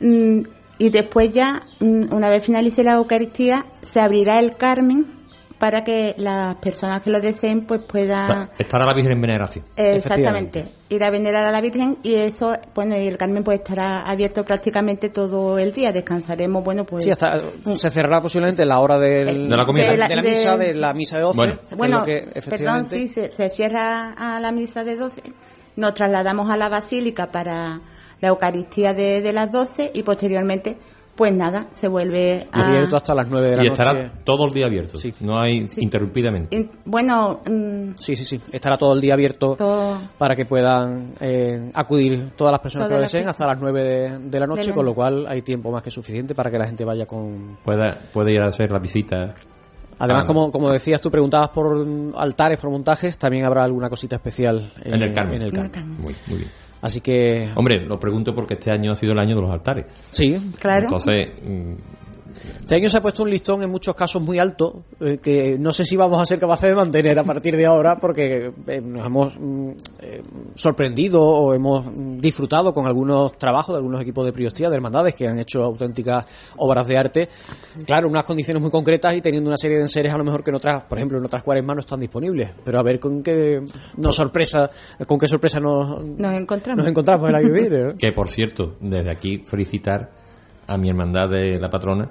[0.00, 0.40] Mm,
[0.78, 5.19] y después ya, mm, una vez finalice la Eucaristía, se abrirá el Carmen
[5.60, 8.22] para que las personas que lo deseen pues puedan...
[8.22, 9.64] Está- Estará la Virgen en veneración.
[9.76, 10.66] Exactamente.
[10.88, 14.42] Ir a venerar a la Virgen y eso, bueno, y el Carmen pues estará abierto
[14.44, 15.92] prácticamente todo el día.
[15.92, 17.04] Descansaremos, bueno, pues...
[17.04, 17.40] Sí, hasta
[17.76, 19.90] se cerrará posiblemente la hora del- De la comida.
[19.90, 21.58] de la, De la- misa, de- de la misa de 12.
[21.76, 22.02] Bueno.
[22.02, 25.22] que, perdón, sí, se, se cierra a la misa de 12.
[25.76, 27.80] Nos trasladamos a la Basílica para
[28.20, 30.76] la Eucaristía de, de las 12 y posteriormente,
[31.20, 32.66] pues nada, se vuelve a...
[32.68, 33.82] abierto hasta las 9 de la Y noche.
[33.82, 34.96] estará todo el día abierto.
[35.20, 36.56] No hay interrumpidamente.
[36.56, 38.40] In- Bueno, mm, Sí, sí, sí.
[38.50, 39.98] Estará todo el día abierto todo...
[40.16, 43.82] para que puedan eh, acudir todas las personas Todas que lo deseen hasta las 9
[43.84, 46.50] de, de la noche, De la con lo cual hay tiempo más que suficiente para
[46.50, 47.58] que la gente vaya con...
[47.62, 49.34] Puede, puede ir a hacer la visita.
[49.98, 54.16] Además, Ah, como, como decías, tú preguntabas por altares, por montajes, también habrá alguna cosita
[54.16, 55.34] especial eh, En el Carmen.
[55.34, 55.90] en el Carmen.
[56.00, 56.50] Muy, muy bien.
[56.82, 57.48] Así que...
[57.54, 59.86] Hombre, lo pregunto porque este año ha sido el año de los altares.
[60.10, 60.82] Sí, Claro.
[60.82, 61.74] Entonces, mm,
[62.60, 65.72] Este año se ha puesto un listón en muchos casos muy alto, eh, que no
[65.72, 69.06] sé si vamos a ser capaces de mantener a partir de ahora, porque eh, nos
[69.06, 70.22] hemos mm, eh,
[70.54, 71.86] sorprendido o hemos
[72.20, 76.24] disfrutado con algunos trabajos de algunos equipos de Priostía, de hermandades, que han hecho auténticas
[76.56, 77.28] obras de arte.
[77.84, 80.50] Claro, unas condiciones muy concretas y teniendo una serie de enseres a lo mejor que
[80.50, 82.50] en otras, por ejemplo, en otras cuaresmas no están disponibles.
[82.64, 83.60] Pero a ver con qué
[83.96, 84.70] nos sorpresa,
[85.06, 86.78] con qué sorpresa nos, Nos encontramos.
[86.78, 87.84] nos encontramos en la que viene.
[87.84, 87.94] ¿no?
[87.98, 90.10] que por cierto, desde aquí felicitar
[90.66, 92.10] a mi hermandad de la patrona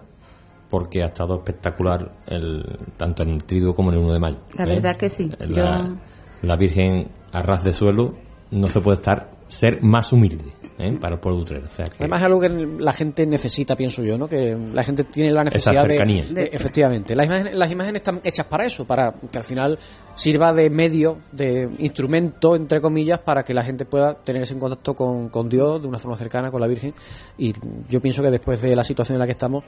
[0.70, 2.64] porque ha estado espectacular el,
[2.98, 4.38] tanto en el triduo como en el 1 de mayo.
[4.58, 5.32] La verdad que sí.
[5.40, 5.48] La,
[5.86, 5.96] Yo-
[6.44, 8.12] la Virgen a ras de suelo
[8.52, 10.98] no se puede estar ser más humilde ¿eh?
[11.00, 11.66] para el pueblo de Utrera.
[11.68, 14.28] O sea que- Además es algo que la gente necesita, pienso yo, ¿no?
[14.28, 16.24] Que la gente tiene la necesidad de, cercanía.
[16.30, 17.16] de- efectivamente.
[17.16, 19.78] Las imágenes, las imágenes están hechas para eso, para que al final
[20.16, 24.94] sirva de medio, de instrumento, entre comillas, para que la gente pueda tener ese contacto
[24.94, 26.94] con, con Dios de una forma cercana, con la Virgen.
[27.38, 27.54] Y
[27.90, 29.64] yo pienso que después de la situación en la que estamos,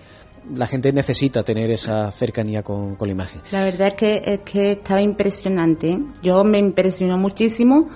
[0.56, 3.42] la gente necesita tener esa cercanía con, con la imagen.
[3.52, 5.92] La verdad es que, es que estaba impresionante.
[5.92, 6.00] ¿eh?
[6.22, 7.90] Yo me impresionó muchísimo.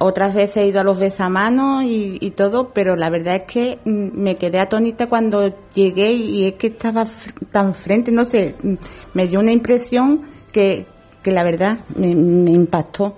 [0.00, 3.78] Otras veces he ido a los besamanos y, y todo, pero la verdad es que
[3.84, 8.54] mm, me quedé atónita cuando llegué y es que estaba fr- tan frente, no sé,
[8.62, 8.74] mm,
[9.14, 10.86] me dio una impresión que,
[11.22, 13.14] que la verdad me, me impactó.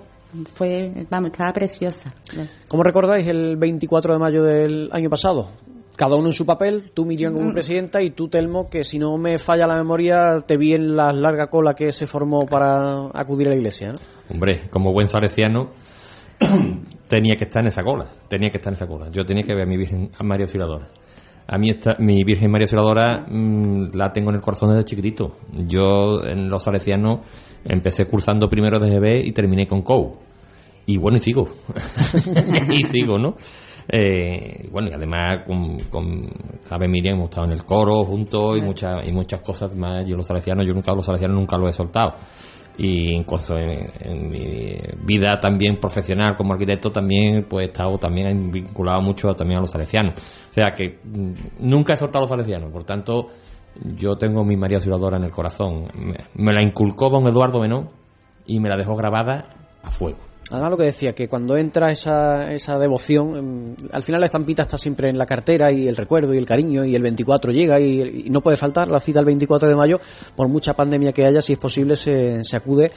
[0.53, 2.13] Fue, vamos, estaba preciosa.
[2.69, 5.49] ¿Cómo recordáis el 24 de mayo del año pasado?
[5.97, 9.17] Cada uno en su papel, tú Miriam como presidenta y tú Telmo, que si no
[9.17, 13.47] me falla la memoria, te vi en la larga cola que se formó para acudir
[13.47, 13.99] a la iglesia, ¿no?
[14.29, 15.71] Hombre, como buen salesiano,
[17.07, 19.09] tenía que estar en esa cola, tenía que estar en esa cola.
[19.11, 20.87] Yo tenía que ver a mi Virgen a María Auxiliadora.
[21.47, 25.37] A mí esta, mi Virgen María Auxiliadora mm, la tengo en el corazón desde chiquitito.
[25.67, 27.19] Yo en los salesianos
[27.63, 30.17] empecé cursando primero de GB y terminé con COU.
[30.85, 31.49] Y bueno, y sigo.
[32.69, 33.35] y sigo, ¿no?
[33.87, 36.29] Eh, bueno, y además con, con
[36.61, 40.05] sabe Miriam hemos estado en el coro juntos y muchas y muchas cosas más.
[40.07, 42.15] Yo los salesianos, yo nunca los salesianos nunca lo he soltado
[42.77, 48.51] y incluso en, en, mi vida también profesional como arquitecto también pues he estado también
[48.51, 50.13] vinculado mucho también a los salesianos.
[50.49, 52.71] O sea que mm, nunca he soltado a los salesianos.
[52.71, 53.27] Por tanto
[53.95, 55.87] yo tengo mi María Auxiliadora en el corazón.
[55.95, 57.89] Me, me la inculcó don Eduardo Menón
[58.45, 59.49] y me la dejó grabada
[59.83, 64.19] a fuego Además, lo que decía, que cuando entra esa, esa devoción, em, al final
[64.19, 67.01] la estampita está siempre en la cartera y el recuerdo y el cariño y el
[67.01, 69.99] 24 llega y, no puede faltar la cita el 24 de mayo,
[70.35, 72.91] por mucha pandemia que haya, si es posible se, se acude.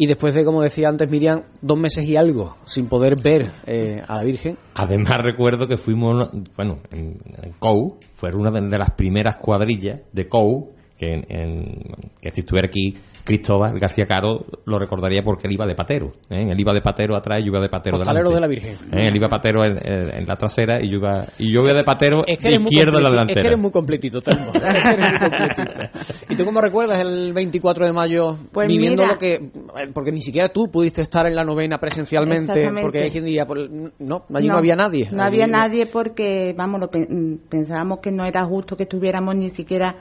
[0.00, 4.00] Y después de, como decía antes Miriam, dos meses y algo sin poder ver eh,
[4.06, 4.56] a la Virgen.
[4.74, 7.18] Además recuerdo que fuimos, bueno, en,
[7.58, 11.82] COU, fue una de, de las primeras cuadrillas de COU, que, en, en,
[12.20, 12.94] que si estuviera aquí
[13.28, 16.14] Cristóbal García Caro lo recordaría porque él iba de patero.
[16.30, 16.46] ¿eh?
[16.50, 18.34] Él iba de patero atrás y yo iba de patero delante.
[18.34, 18.72] de la Virgen.
[18.90, 19.08] ¿Eh?
[19.08, 22.24] Él iba patero en, en, la trasera y yo iba, y yo iba de patero
[22.26, 23.40] es que de izquierda en la delantera.
[23.40, 24.50] Es que eres muy completito, Telmo.
[24.54, 25.82] Es que eres muy completito.
[26.30, 29.12] ¿Y tú cómo recuerdas el 24 de mayo Pues viviendo mira.
[29.12, 29.50] lo que...
[29.92, 32.70] Porque ni siquiera tú pudiste estar en la novena presencialmente.
[32.80, 35.06] Porque hay quien diría, pues, no, allí no, No, había nadie.
[35.12, 39.36] No Allí- había nadie porque, vamos, lo mm, pensábamos que no era justo que estuviéramos
[39.36, 39.96] ni siquiera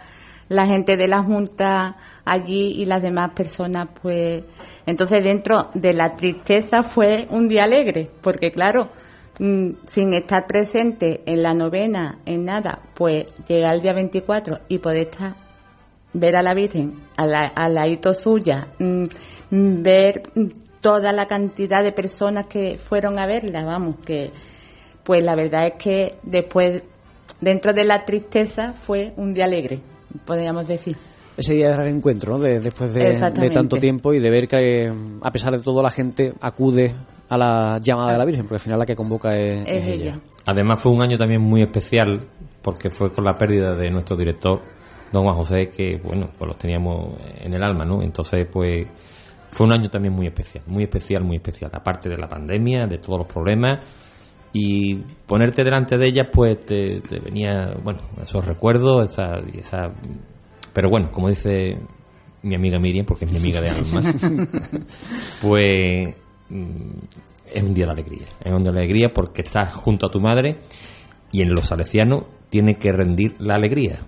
[0.50, 4.44] la gente de la Junta allí y las demás personas, pues.
[4.86, 8.90] Entonces, dentro de la tristeza fue un día alegre, porque, claro,
[9.40, 14.80] mm, sin estar presente en la novena, en nada, pues llegar el día 24 y
[14.80, 15.48] poder estar
[16.14, 19.04] ver a la Virgen al la, al ladito suya, mm,
[19.52, 20.24] mm, ver
[20.82, 24.32] toda la cantidad de personas que fueron a verla, vamos, que
[25.04, 26.84] pues la verdad es que después,
[27.40, 29.80] dentro de la tristeza, fue un día alegre,
[30.26, 30.98] podríamos decir.
[31.38, 32.40] Ese día de reencuentro, ¿no?
[32.40, 33.18] De- después de,
[33.54, 36.94] tanto tiempo y de ver que, a pesar de todo, la gente acude
[37.30, 39.88] a la llamada de la Virgen, porque al final la que convoca es, Es es
[39.88, 40.04] ella.
[40.14, 40.20] ella.
[40.46, 42.22] Además fue un año también muy especial
[42.62, 44.62] porque fue con la pérdida de nuestro director,
[45.12, 48.02] don Juan José, que bueno, pues los teníamos en el alma, ¿no?
[48.02, 48.88] Entonces, pues
[49.50, 51.72] fue un año también muy especial, muy especial, muy especial.
[51.74, 53.80] Aparte de la pandemia, de todos los problemas
[54.54, 54.96] y
[55.26, 59.92] ponerte delante de ellas, pues te, te venía, bueno, esos recuerdos, esa, y esa,
[60.74, 61.78] pero bueno, como dice
[62.44, 64.02] mi amiga Miriam, porque es mi amiga de alma,
[65.42, 66.16] pues
[66.50, 66.92] mm,
[67.54, 68.26] es un día de alegría.
[68.44, 70.58] Es un día de alegría porque estás junto a tu madre
[71.32, 74.06] y en los salesianos tiene que rendir la alegría.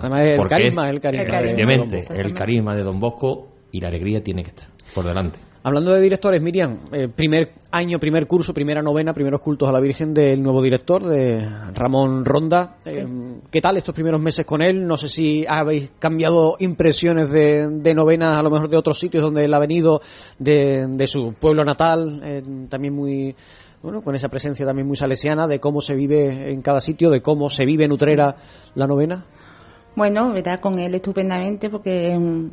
[0.00, 4.22] Además, el carisma, es- el carisma Efectivamente, el carisma de Don Bosco y la alegría
[4.22, 5.38] tiene que estar por delante.
[5.62, 9.78] Hablando de directores, Miriam, eh, primer año, primer curso, primera novena, primeros cultos a la
[9.78, 12.76] Virgen del nuevo director, de Ramón Ronda.
[12.86, 13.06] Eh,
[13.50, 14.86] ¿Qué tal estos primeros meses con él?
[14.86, 19.22] No sé si habéis cambiado impresiones de, de novenas, a lo mejor de otros sitios
[19.22, 20.00] donde él ha venido,
[20.38, 23.36] de, de su pueblo natal, eh, también muy,
[23.82, 27.20] bueno, con esa presencia también muy salesiana, de cómo se vive en cada sitio, de
[27.20, 28.34] cómo se vive en Utrera
[28.74, 29.26] la novena.
[29.94, 32.48] Bueno, verdad, con él estupendamente porque mm,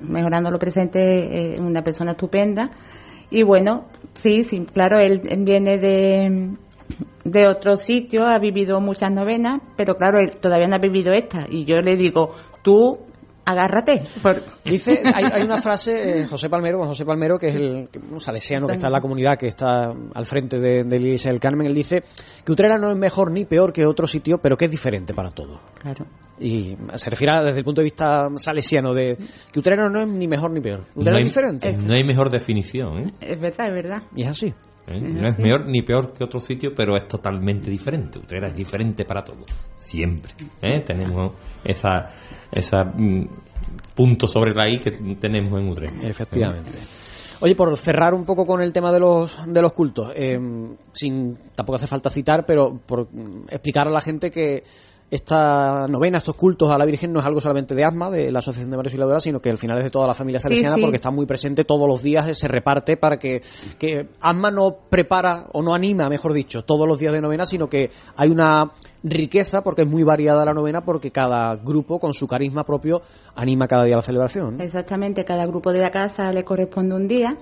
[0.00, 2.70] mejorando lo presente es una persona estupenda.
[3.30, 3.84] Y bueno,
[4.14, 6.50] sí, sí, claro, él, él viene de,
[7.24, 11.46] de otro sitio, ha vivido muchas novenas, pero claro, él todavía no ha vivido esta.
[11.48, 12.32] Y yo le digo,
[12.62, 12.98] tú
[13.50, 14.02] agárrate.
[14.22, 17.88] por- Dice, hay, hay una frase, eh, José Palmero, Juan José Palmero, que es el
[17.90, 21.06] que- un salesiano que está en la comunidad, que está al frente de, de la
[21.06, 22.04] Iglesia del Carmen, él dice
[22.44, 25.30] que Utrera no es mejor ni peor que otro sitio, pero que es diferente para
[25.30, 25.58] todos.
[25.80, 26.06] Claro.
[26.38, 29.18] Y se refiere a- desde el punto de vista salesiano, de
[29.52, 30.84] que Utrera no es ni mejor ni peor.
[30.94, 31.72] Utrera No hay, es diferente.
[31.72, 33.12] no hay mejor definición, ¿eh?
[33.20, 34.02] Es verdad, es verdad.
[34.16, 34.54] Y es así.
[34.90, 35.00] ¿Eh?
[35.00, 38.18] No es mejor ni peor que otro sitio, pero es totalmente diferente.
[38.18, 40.32] Utrera es diferente para todos, siempre.
[40.62, 40.80] ¿eh?
[40.80, 41.32] Tenemos
[41.64, 42.06] esa,
[42.50, 43.28] esa mm,
[43.94, 45.92] punto sobre la I que tenemos en Utrera.
[46.02, 46.78] Efectivamente.
[47.42, 50.38] Oye, por cerrar un poco con el tema de los, de los cultos, eh,
[50.92, 54.62] sin tampoco hace falta citar, pero por mm, explicar a la gente que
[55.10, 58.38] esta novena, estos cultos a la Virgen no es algo solamente de ASMA, de la
[58.38, 60.80] Asociación de Madres Auxiliadoras, sino que al final es de toda la familia salesiana sí.
[60.80, 63.42] porque está muy presente todos los días, se reparte para que,
[63.76, 67.68] que ASMA no prepara o no anima, mejor dicho, todos los días de novena, sino
[67.68, 68.70] que hay una
[69.02, 73.02] riqueza porque es muy variada la novena porque cada grupo con su carisma propio
[73.34, 74.58] anima cada día la celebración.
[74.58, 74.62] ¿no?
[74.62, 77.36] Exactamente, cada grupo de la casa le corresponde un día,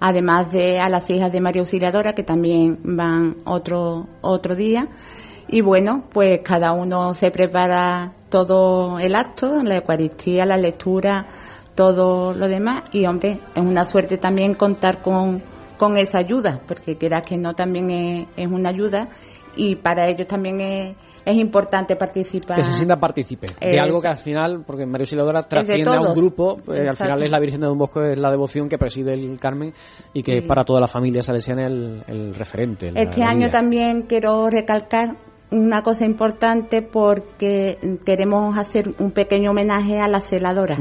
[0.00, 4.88] además de a las hijas de María Auxiliadora, que también van otro, otro día.
[5.48, 11.26] Y bueno, pues cada uno se prepara todo el acto, la Eucaristía, la lectura,
[11.74, 12.84] todo lo demás.
[12.92, 15.42] Y hombre, es una suerte también contar con,
[15.78, 19.08] con esa ayuda, porque quieras que no también es, es una ayuda
[19.56, 22.56] y para ellos también es, es importante participar.
[22.56, 26.00] Que se sienta partícipe de Es- algo que al final, porque María Auxiliadora trasciende a
[26.00, 28.78] un grupo, eh, al final es la Virgen de Don Bosco, es la devoción que
[28.78, 29.72] preside el Carmen
[30.12, 32.90] y que es para toda la familia salesiana el, el referente.
[32.92, 35.16] la- Este año también quiero recalcar
[35.50, 40.78] una cosa importante porque queremos hacer un pequeño homenaje a las celadoras.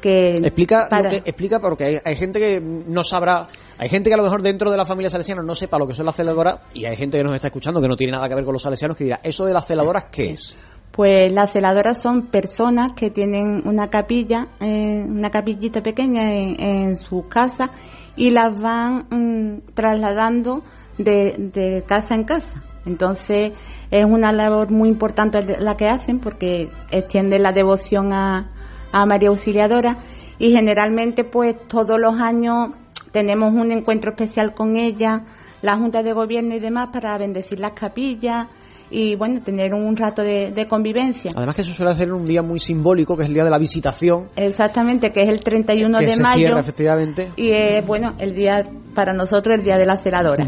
[0.00, 3.46] Que Explica, lo para- que- explica porque hay, hay gente que no sabrá,
[3.76, 5.92] hay gente que a lo mejor dentro de la familia salesiana no sepa lo que
[5.92, 8.34] son las celadoras y hay gente que nos está escuchando que no tiene nada que
[8.34, 10.56] ver con los salesianos que dirá, ¿eso de las celadoras qué es?
[10.90, 16.96] Pues las celadoras son personas que tienen una capilla, eh, una capillita pequeña en, en
[16.96, 17.68] su casa
[18.16, 20.62] y las van mm, trasladando
[20.96, 22.62] de, de casa en casa.
[22.86, 23.52] Entonces
[23.90, 28.50] es una labor muy importante la que hacen porque extienden la devoción a,
[28.92, 29.98] a María Auxiliadora
[30.38, 32.70] y generalmente pues todos los años
[33.12, 35.24] tenemos un encuentro especial con ella,
[35.62, 38.46] la Junta de Gobierno y demás para bendecir las capillas
[38.92, 41.30] y bueno, tener un rato de, de convivencia.
[41.36, 43.58] Además que eso suele ser un día muy simbólico, que es el día de la
[43.58, 47.32] visitación, Exactamente, que es el 31 que de se mayo cierra efectivamente.
[47.36, 50.46] y es bueno, el día para nosotros el día de la celadora.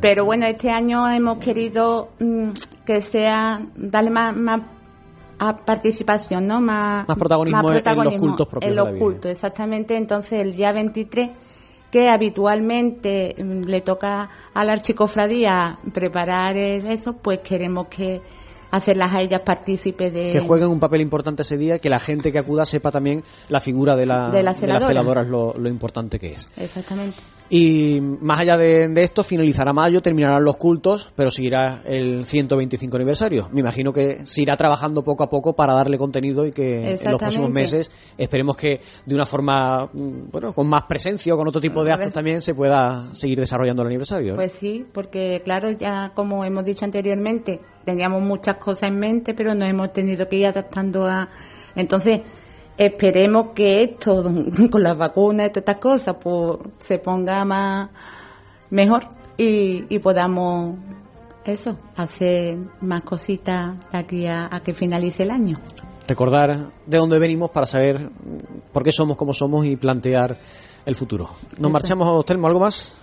[0.00, 2.50] Pero bueno, este año hemos querido mm,
[2.86, 4.60] que sea darle más, más
[5.38, 6.60] a participación, ¿no?
[6.60, 9.96] Más, Más protagonismo en- en los cultos propios En de la los cultos, exactamente.
[9.96, 11.30] Entonces, el día 23
[11.90, 18.20] que habitualmente mm, le toca a la archicofradía preparar eso, pues queremos que
[18.70, 22.30] hacerlas a ellas partícipes de que jueguen un papel importante ese día, que la gente
[22.30, 24.86] que acuda sepa también la figura de, la, De la las celadora.
[24.86, 26.48] celadoras, lo, lo importante que es.
[26.56, 27.16] Exactamente.
[27.52, 32.96] Y más allá de, de esto, finalizará mayo, terminarán los cultos, pero seguirá el 125
[32.96, 33.48] aniversario.
[33.52, 37.10] Me imagino que se irá trabajando poco a poco para darle contenido y que en
[37.10, 41.48] los próximos meses esperemos que de una forma, mm, bueno, con más presencia o con
[41.48, 44.30] otro tipo de actos también se pueda seguir desarrollando el aniversario.
[44.30, 44.36] ¿no?
[44.36, 49.54] Pues sí, porque claro, ya como hemos dicho anteriormente, teníamos muchas cosas en mente, pero
[49.56, 51.28] nos hemos tenido que ir adaptando a...
[51.74, 52.20] Entonces,
[52.86, 54.24] esperemos que esto,
[54.70, 57.90] con las vacunas y todas estas cosas, pues se ponga más
[58.70, 59.02] mejor
[59.36, 60.76] y, y podamos
[61.44, 65.58] eso, hacer más cositas de aquí a, a que finalice el año.
[66.08, 68.10] recordar de dónde venimos para saber
[68.72, 70.38] por qué somos como somos y plantear
[70.86, 71.28] el futuro.
[71.52, 71.70] Nos Eso.
[71.70, 72.96] marchamos, Telmo, ¿algo más?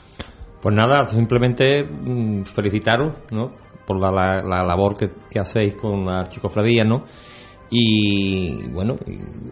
[0.62, 3.52] Pues nada, simplemente mm, felicitaros ¿no?
[3.86, 7.04] por la, la- la labor que, que hacéis con la archicofradía, ¿no?
[7.70, 8.96] Y bueno,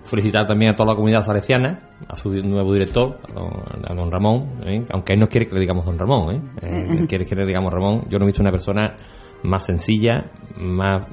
[0.03, 3.51] felicitar también a toda la comunidad salesiana, a su nuevo director, a don,
[3.89, 4.85] a don Ramón, ¿eh?
[4.91, 6.41] aunque él no quiere que le digamos don Ramón, ¿eh?
[6.61, 8.03] Eh, él quiere que le digamos Ramón.
[8.09, 8.95] Yo no he visto una persona
[9.43, 11.05] más sencilla, más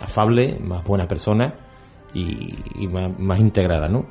[0.00, 1.54] afable, más buena persona
[2.12, 2.48] y,
[2.78, 4.06] y más, más integrada, ¿no?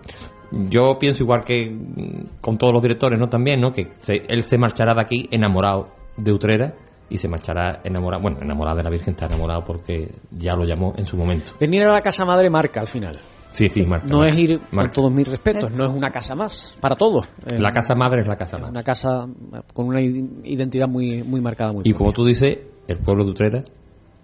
[0.51, 3.29] Yo pienso igual que mm, con todos los directores, ¿no?
[3.29, 3.71] También, ¿no?
[3.71, 6.73] Que se- él se marchará de aquí enamorado de Utrera
[7.11, 10.93] y se marchará enamorado, bueno, enamorado de la Virgen, está enamorado porque ya lo llamó
[10.97, 11.51] en su momento.
[11.59, 13.19] Venir a la casa madre marca al final.
[13.51, 14.07] Sí, sí, marca.
[14.07, 14.91] No marca, es ir, con marca.
[14.93, 17.25] todos mis respetos, no es una casa más, para todos.
[17.51, 18.71] Eh, La casa madre es la casa madre.
[18.71, 19.27] Una casa
[19.73, 22.57] con una identidad muy, muy marcada, muy Y como tú dices,
[22.87, 23.63] el pueblo de Utrera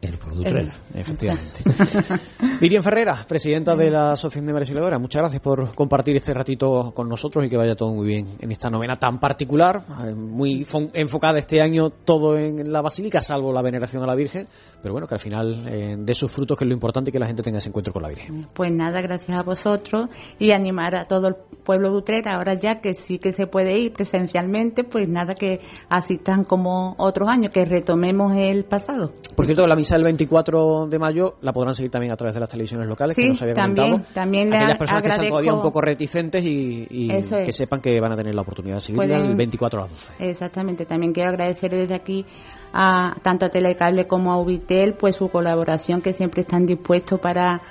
[0.02, 0.74] el pueblo de Utrera.
[0.94, 1.64] Efectivamente.
[2.62, 6.92] Miriam Ferrera, presidenta de la Asociación de María Auxiliadora, muchas gracias por compartir este ratito
[6.94, 10.66] con nosotros y que vaya todo muy bien en esta novena tan particular, eh, muy
[10.94, 14.48] enfocada este año todo en la Basílica, salvo la veneración a la Virgen,
[14.82, 17.20] pero bueno, que al final eh, de sus frutos, que es lo importante y que
[17.20, 18.48] la gente tenga ese encuentro con la Virgen.
[18.54, 22.82] Pues nada, gracias a vosotros y animar a todo el pueblo de Utrera, ahora ya
[22.82, 27.66] que sí que se puede ir presencialmente, pues nada, que asistan como otros años, que
[27.66, 29.12] retomemos el pasado.
[29.36, 32.40] Por cierto, la misa del 24 de mayo la podrán seguir también a través de
[32.40, 34.14] las televisiones locales, que Sí, nos había también, comentado.
[34.14, 37.46] también Aquellas personas que están todavía un poco reticentes y, y Eso es.
[37.46, 39.92] que sepan que van a tener la oportunidad de seguirla Pueden- el 24 a las
[39.92, 40.30] 12.
[40.30, 42.26] Exactamente, también quiero agradecer desde aquí
[42.74, 47.62] a tanto a Telecable como a Ubitel pues su colaboración que siempre están dispuestos para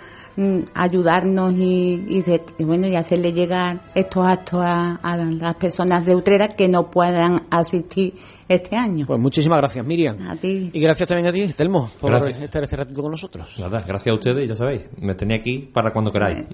[0.74, 6.05] ayudarnos y, y, de- y bueno y hacerle llegar estos actos a, a las personas
[6.05, 8.14] de Utrera que no puedan asistir
[8.49, 9.07] este año.
[9.07, 10.28] Pues muchísimas gracias, Miriam.
[10.28, 10.70] A ti.
[10.72, 12.43] Y gracias también a ti, Telmo, por Gracias.
[12.43, 13.57] estar este ratito con nosotros.
[13.59, 16.45] Nada, gracias a ustedes, ya sabéis, me tenía aquí para cuando queráis.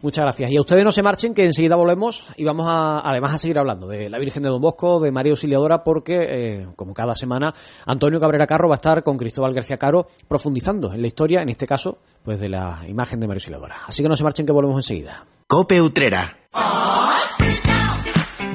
[0.00, 0.50] Muchas gracias.
[0.50, 3.58] Y a ustedes no se marchen, que enseguida volvemos y vamos a, además a seguir
[3.58, 6.16] hablando de la Virgen de Don Bosco, de María Auxiliadora, porque,
[6.62, 7.52] eh, como cada semana,
[7.84, 11.50] Antonio Cabrera Carro va a estar con Cristóbal García Caro profundizando en la historia, en
[11.50, 13.76] este caso, pues de la imagen de María Auxiliadora.
[13.86, 15.26] Así que no se marchen, que volvemos enseguida.
[15.46, 16.38] Cope Utrera.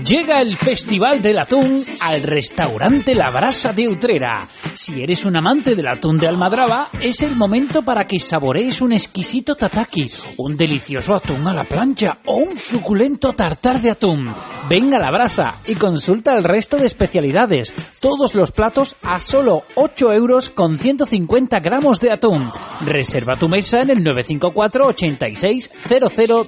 [0.05, 4.47] Llega el Festival del Atún al restaurante La Brasa de Utrera.
[4.73, 8.93] Si eres un amante del atún de Almadraba, es el momento para que saborees un
[8.93, 14.33] exquisito tataki, un delicioso atún a la plancha o un suculento tartar de atún.
[14.69, 17.73] Ven a La Brasa y consulta el resto de especialidades.
[17.99, 22.49] Todos los platos a solo 8 euros con 150 gramos de atún.
[22.85, 25.69] Reserva tu mesa en el 954 86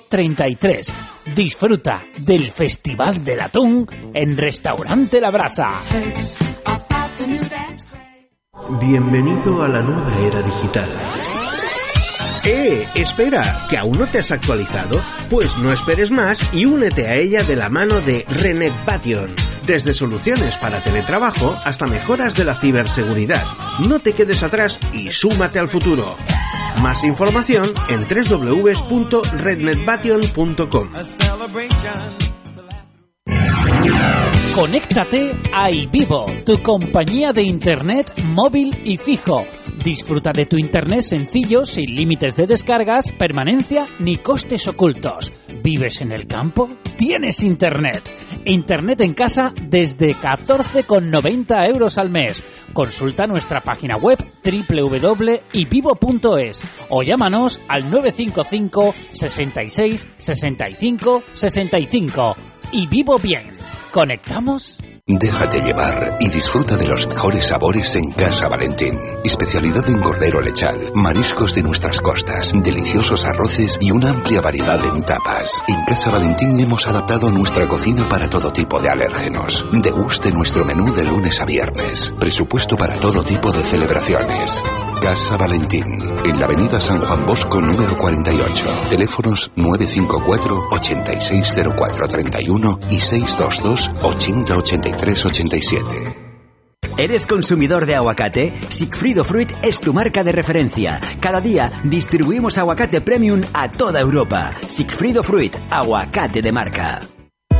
[0.09, 0.93] 0033.
[1.35, 5.79] Disfruta del Festival del Atún en Restaurante La Brasa.
[8.81, 10.89] Bienvenido a la nueva era digital.
[12.43, 12.85] ¡Eh!
[12.95, 14.99] Espera, ¿que aún no te has actualizado?
[15.29, 19.33] Pues no esperes más y únete a ella de la mano de Renet Bation.
[19.65, 23.45] Desde soluciones para teletrabajo hasta mejoras de la ciberseguridad.
[23.87, 26.17] No te quedes atrás y súmate al futuro.
[26.81, 27.99] Más información en
[28.29, 30.89] www.rednetbation.com.
[34.55, 39.45] Conéctate a iVivo, tu compañía de internet móvil y fijo.
[39.83, 45.31] Disfruta de tu internet sencillo, sin límites de descargas, permanencia ni costes ocultos.
[45.63, 46.69] ¿Vives en el campo?
[46.97, 48.03] Tienes internet.
[48.45, 52.43] Internet en casa desde 14,90 euros al mes.
[52.73, 55.43] Consulta nuestra página web www.ivivo.es
[56.89, 62.35] o llámanos al 955 66 65 65.
[62.71, 63.45] Y vivo bien.
[63.91, 64.77] ¿Conectamos?
[65.19, 68.97] Déjate llevar y disfruta de los mejores sabores en Casa Valentín.
[69.25, 75.03] Especialidad en cordero lechal, mariscos de nuestras costas, deliciosos arroces y una amplia variedad en
[75.03, 75.61] tapas.
[75.67, 79.65] En Casa Valentín hemos adaptado nuestra cocina para todo tipo de alérgenos.
[79.73, 82.13] Deguste nuestro menú de lunes a viernes.
[82.17, 84.63] Presupuesto para todo tipo de celebraciones.
[85.01, 88.65] Casa Valentín, en la avenida San Juan Bosco número 48.
[88.91, 93.91] Teléfonos 954 860431 y 622
[95.01, 96.15] 808387.
[96.97, 98.53] ¿Eres consumidor de aguacate?
[98.69, 100.99] Sigfrido Fruit es tu marca de referencia.
[101.19, 104.53] Cada día distribuimos aguacate premium a toda Europa.
[104.67, 107.01] Sigfrido Fruit, aguacate de marca.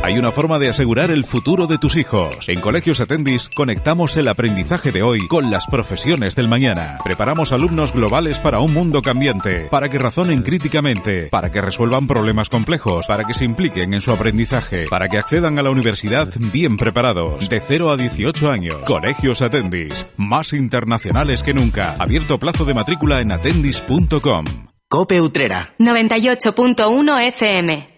[0.04, 2.48] Hay una forma de asegurar el futuro de tus hijos.
[2.48, 6.98] En Colegios Atendis conectamos el aprendizaje de hoy con las profesiones del mañana.
[7.04, 12.48] Preparamos alumnos globales para un mundo cambiante, para que razonen críticamente, para que resuelvan problemas
[12.48, 16.76] complejos, para que se impliquen en su aprendizaje, para que accedan a la universidad bien
[16.76, 17.48] preparados.
[17.48, 18.76] De 0 a 18 años.
[18.84, 20.04] Colegios Atendis.
[20.16, 21.94] Más internacionales que nunca.
[22.00, 24.46] Abierto plazo de matrícula en atendis.com.
[24.88, 25.74] Cope Utrera.
[25.78, 27.91] 98.1 FM.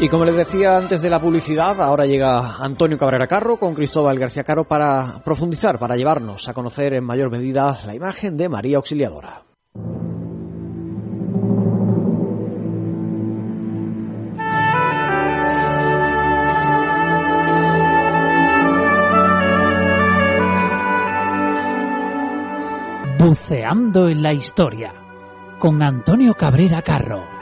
[0.00, 4.16] Y como les decía antes de la publicidad, ahora llega Antonio Cabrera Carro con Cristóbal
[4.16, 8.76] García Caro para profundizar, para llevarnos a conocer en mayor medida la imagen de María
[8.76, 9.42] Auxiliadora.
[23.18, 24.92] Buceando en la historia
[25.58, 27.37] con Antonio Cabrera Carro.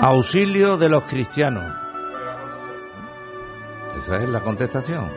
[0.00, 1.74] Auxilio de los cristianos.
[3.96, 5.10] Esa es la contestación.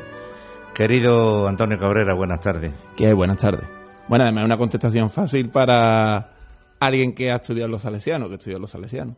[0.74, 2.74] Querido Antonio Cabrera, buenas tardes.
[2.98, 3.14] ¿Qué?
[3.14, 3.70] Buenas tardes.
[4.08, 6.34] Bueno, además una contestación fácil para
[6.80, 9.18] alguien que ha estudiado los salesianos, que estudió los salesianos.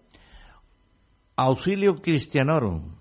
[1.38, 2.96] Auxilio Cristianorum.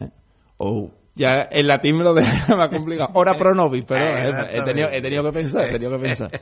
[0.00, 0.10] ¿Eh?
[0.56, 3.10] Oh, ya el latín me lo deja más complicado.
[3.14, 4.04] Ora pro nobis, pero
[4.48, 6.30] he, tenido, he tenido que pensar, he tenido que pensar.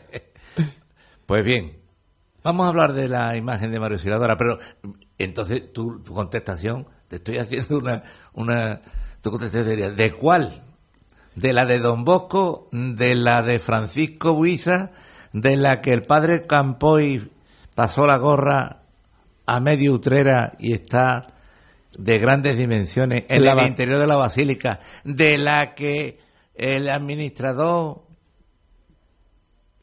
[1.26, 1.72] Pues bien,
[2.46, 4.58] vamos a hablar de la imagen de María Auxiliadora, pero
[5.18, 8.80] entonces tu, tu contestación, te estoy haciendo una, una,
[9.20, 10.62] tu contestación ¿de cuál?
[11.34, 12.68] ¿De la de Don Bosco?
[12.70, 14.92] ¿De la de Francisco Buiza?
[15.32, 17.32] ¿De la que el padre Campoy
[17.74, 18.82] pasó la gorra
[19.44, 21.26] a medio utrera y está
[21.98, 24.78] de grandes dimensiones en La el interior de la basílica?
[25.02, 26.20] ¿De la que
[26.54, 28.02] el administrador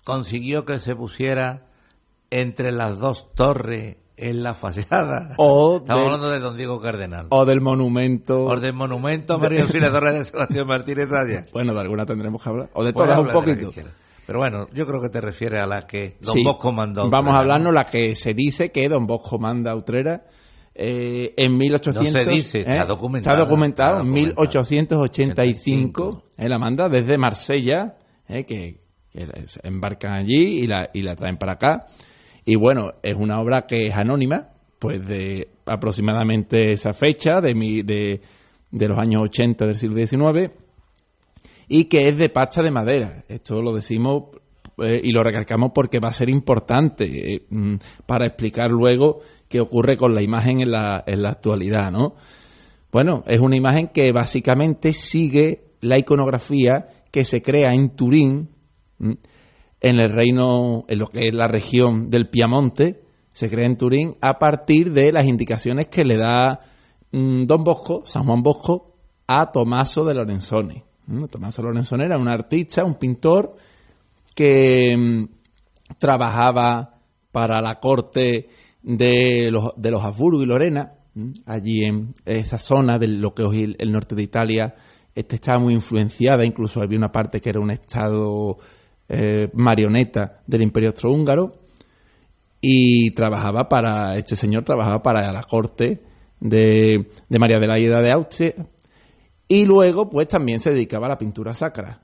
[0.05, 1.72] consiguió que se pusiera
[2.39, 5.33] entre las dos torres en la fachada?
[5.37, 7.27] O Estamos del- hablando de Don Diego Cardenal.
[7.29, 8.45] O del monumento.
[8.45, 11.45] O del monumento a María Auxiliadora de Sebastián Martínez Zaya.
[11.53, 12.69] Bueno, de alguna tendremos que hablar.
[12.73, 13.71] O de todas un poquito.
[14.25, 16.43] Pero bueno, yo creo que te refieres a la que Don Sí.
[16.43, 17.09] Bosco mandó.
[17.09, 17.79] Vamos a hablarnos ¿no?
[17.79, 20.23] la que se dice que Don Bosco manda a Utrera
[20.73, 22.13] eh, en 1800.
[22.13, 22.65] No se dice, ¿eh?
[22.67, 23.33] está documentado.
[23.35, 26.23] Está documentado, Está en 1885.
[26.37, 27.95] eh, la manda desde Marsella,
[28.27, 28.79] eh, que,
[29.11, 29.27] que
[29.63, 31.87] embarcan allí y la, y la traen para acá.
[32.45, 37.81] Y bueno, es una obra que es anónima, pues de aproximadamente esa fecha, de, mi,
[37.83, 38.21] de,
[38.71, 40.51] de los años 80 del siglo XIX.
[41.67, 43.23] y que es de pasta de madera.
[43.29, 44.25] Esto lo decimos
[44.79, 47.75] eh, y lo recalcamos porque va a ser importante eh, mm,
[48.05, 52.15] para explicar luego qué ocurre con la imagen en la, en la actualidad, ¿no?
[52.91, 58.49] Bueno, es una imagen que básicamente sigue la iconografía que se crea en Turín,
[59.83, 63.01] en el reino, en lo que es la región del Piamonte,
[63.33, 66.61] se crea en Turín a partir de las indicaciones que le da
[67.11, 68.95] mm, Don Bosco, San Juan Bosco,
[69.27, 70.81] a Tomaso de Lorenzoni.
[71.29, 73.51] Tomaso Lorenzoni era un artista, un pintor
[74.33, 75.25] que mm,
[75.99, 76.95] trabajaba
[77.33, 78.47] para la corte
[78.81, 80.93] de los, de los Habsburgo y Lorena,
[81.45, 84.75] allí en esa zona de lo que hoy el, norte de Italia
[85.13, 88.57] este estaba muy influenciada, incluso había una parte que era un estado
[89.09, 91.53] eh, marioneta del Imperio Austrohúngaro
[92.61, 96.01] y trabajaba para, este señor trabajaba para la corte
[96.39, 98.55] de, de María de la Ida de Austria
[99.47, 102.01] y luego pues también se dedicaba a la pintura sacra.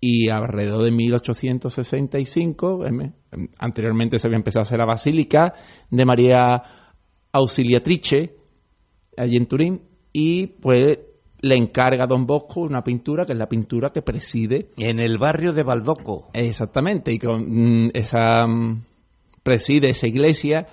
[0.00, 3.12] Y alrededor de 1865, em,
[3.58, 5.54] anteriormente se había empezado a hacer la basílica
[5.90, 6.62] de María
[7.32, 8.36] Auxiliatrice,
[9.16, 10.98] allí en Turín, y pues
[11.44, 14.70] le encarga a Don Bosco una pintura que es la pintura que preside.
[14.78, 16.30] En el barrio de Baldoco.
[16.32, 18.46] Exactamente, y con mm, esa.
[18.46, 18.82] Mm,
[19.42, 20.66] preside esa iglesia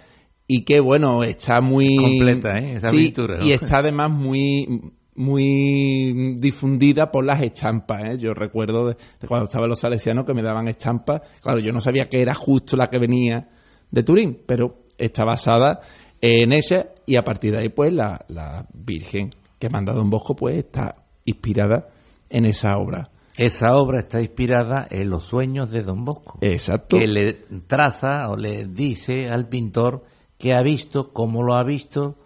[0.48, 1.98] y que, bueno, está muy.
[1.98, 2.76] Completa, ¿eh?
[2.78, 3.40] Esa pintura.
[3.44, 8.06] Y está además muy muy difundida por las estampas.
[8.06, 8.18] ¿eh?
[8.18, 8.96] Yo recuerdo de,
[9.28, 11.22] cuando estaba en los salesianos que me daban estampas.
[11.42, 13.50] Claro, yo no sabía que era justo la que venía
[13.92, 15.82] de Turín, pero está basada
[16.22, 19.32] en ella y a partir de ahí, pues, la, la Virgen
[19.62, 21.88] que manda Don Bosco, pues, está inspirada
[22.30, 23.10] en esa obra.
[23.38, 26.40] Esa obra está inspirada en los sueños de Don Bosco.
[26.42, 26.98] Exacto.
[26.98, 27.34] Que le
[27.68, 30.04] traza o le dice al pintor
[30.38, 32.18] que ha visto, cómo lo ha visto,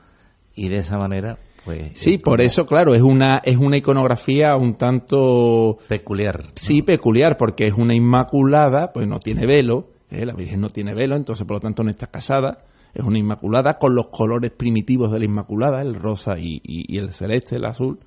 [0.56, 4.76] y de esa manera pues, sí, por eso, claro, es una, es una iconografía un
[4.76, 5.80] tanto...
[5.88, 6.44] Peculiar.
[6.54, 10.26] Sí, peculiar, porque es una inmaculada, pues no tiene velo, ¿eh?
[10.26, 12.60] la Virgen no tiene velo, entonces por lo tanto no está casada,
[12.96, 17.58] es una inmaculada con los colores primitivos de la inmaculada, el rosa y, el celeste,
[17.58, 18.00] el azul,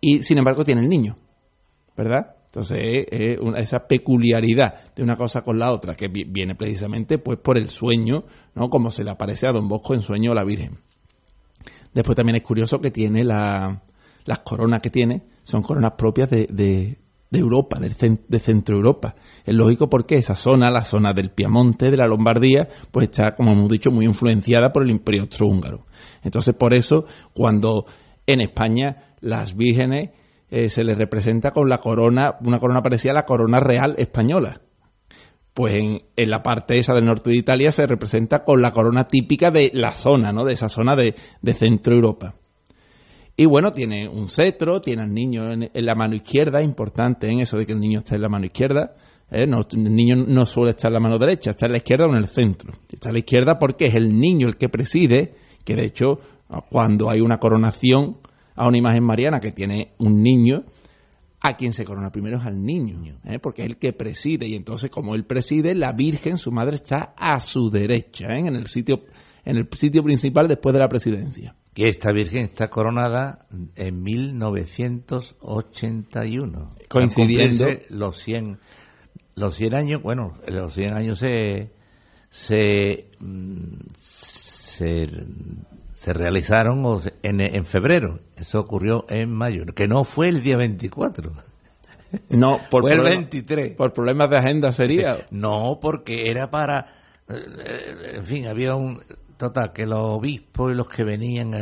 [0.00, 1.14] y sin embargo tiene el niño,
[1.94, 2.36] ¿verdad?
[2.46, 2.78] Entonces
[3.10, 7.68] es esa peculiaridad de una cosa con la otra que viene precisamente pues por el
[7.68, 8.68] sueño, ¿no?
[8.70, 10.78] Como se le aparece a Don Bosco en sueño a la Virgen.
[11.92, 13.82] Después también es curioso que tiene la,
[14.24, 16.98] las coronas que tiene, son coronas propias de,
[17.38, 19.14] Europa, de Centro Europa.
[19.44, 23.52] Es lógico porque esa zona, la zona del Piamonte, de la Lombardía, pues está, como
[23.52, 25.86] hemos dicho, muy influenciada por el Imperio Austrohúngaro.
[26.22, 27.86] Entonces, por eso, cuando
[28.26, 30.10] en España las vírgenes
[30.50, 34.60] eh, se les representa con la corona, una corona parecida a la corona real española
[35.54, 39.50] pues en, la parte esa del norte de Italia se representa con la corona típica
[39.50, 40.44] de la zona, ¿no?
[40.44, 41.14] De esa zona de,
[41.52, 42.34] Centro Europa.
[43.40, 47.56] Y bueno, tiene un cetro, tiene al niño en, la mano izquierda, importante en eso
[47.56, 48.92] de que el niño esté en la mano izquierda.
[49.30, 49.44] ¿eh?
[49.44, 52.16] el niño no suele estar en la mano derecha, está en la izquierda o en
[52.16, 52.74] el centro.
[52.92, 56.18] Está a la izquierda porque es el niño el que preside, que de hecho,
[56.70, 58.18] cuando hay una coronación
[58.56, 60.64] a una imagen mariana que tiene un niño,
[61.40, 63.38] a quien se corona primero es al niño, ¿eh?
[63.38, 67.14] porque es el que preside y entonces como él preside, la Virgen, su madre, está
[67.16, 68.40] a su derecha, ¿eh?
[68.40, 69.04] en el sitio
[69.46, 71.56] en el sitio principal después de la presidencia.
[71.80, 78.58] Que esta Virgen está coronada en 1981, coincidiendo los 100
[79.36, 81.70] los 100 años, bueno, los 100 años se
[82.28, 85.08] se, mm, se
[85.92, 88.20] se realizaron en, en febrero.
[88.36, 91.32] Eso ocurrió en mayo, que no fue el día 24.
[92.30, 93.76] No, por fue el 23.
[93.76, 95.26] Por problemas de agenda sería.
[95.30, 96.86] No, porque era para.
[97.28, 99.00] Eh, en fin, había un.
[99.40, 101.54] Total, que los obispos y los que venían,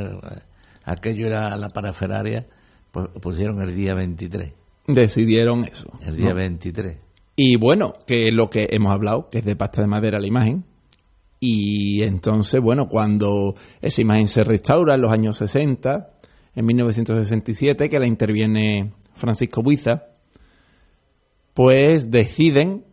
[0.84, 2.44] aquello era la paraferaria,
[2.90, 4.52] pues pusieron el día 23.
[4.88, 5.86] Decidieron eso.
[6.04, 6.98] El día 23.
[7.36, 10.64] Y bueno, que lo que hemos hablado, que es de pasta de madera la imagen,
[11.38, 16.10] y entonces, bueno, cuando esa imagen se restaura en los años 60,
[16.56, 20.06] en 1967, que la interviene Francisco Buiza,
[21.54, 22.86] pues deciden,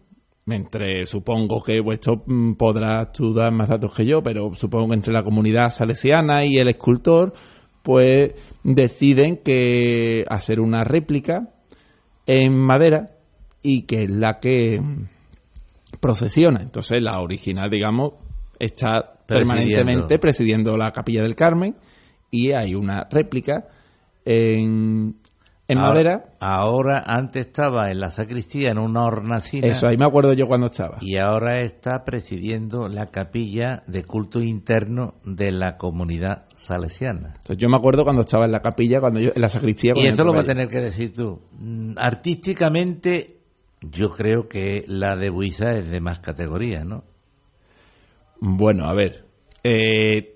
[0.48, 4.96] entre, supongo que esto mm, podrá tú dar más datos que yo, pero supongo que
[4.96, 7.34] entre la comunidad salesiana y el escultor,
[7.82, 8.34] pues
[8.64, 11.50] deciden que hacer una réplica
[12.28, 13.08] en madera
[13.62, 14.80] y que es la que
[16.00, 16.62] procesiona.
[16.62, 18.14] Entonces la original, digamos,
[18.60, 21.76] está permanentemente presidiendo la Capilla del Carmen
[22.30, 23.68] y hay una réplica
[24.24, 25.16] en,
[25.68, 26.26] en Ahora- madera.
[26.40, 29.68] Ahora, antes estaba en la sacristía, en una hornacina.
[29.68, 30.98] Eso, ahí me acuerdo yo cuando estaba.
[31.02, 37.30] Y ahora está presidiendo la capilla de culto interno de la comunidad salesiana.
[37.38, 39.94] Entonces, yo me acuerdo cuando estaba en la capilla, cuando yo, en la sacristía.
[39.96, 41.42] Y eso lo vas a tener que decir tú.
[41.60, 43.38] Mm, Artísticamente,
[43.82, 47.04] yo creo que la de Buiza es de más categoría, ¿no?
[48.40, 49.26] Bueno, a ver.
[49.64, 50.35] eh,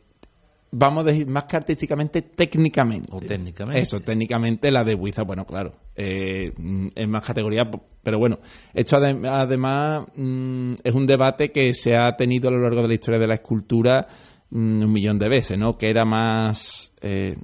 [0.71, 3.07] vamos a decir más que artísticamente, técnicamente.
[3.11, 3.81] O técnicamente.
[3.81, 5.73] Eso, técnicamente la de Buiza, bueno, claro.
[5.95, 7.63] eh, mm, es más categoría,
[8.03, 8.37] pero bueno.
[8.73, 12.87] Esto adem- además mm, es un debate que se ha tenido a lo largo de
[12.89, 14.07] la historia de la escultura
[14.51, 15.77] mm, un millón de veces, ¿no?
[15.77, 16.93] Que era más.
[17.01, 17.35] eh,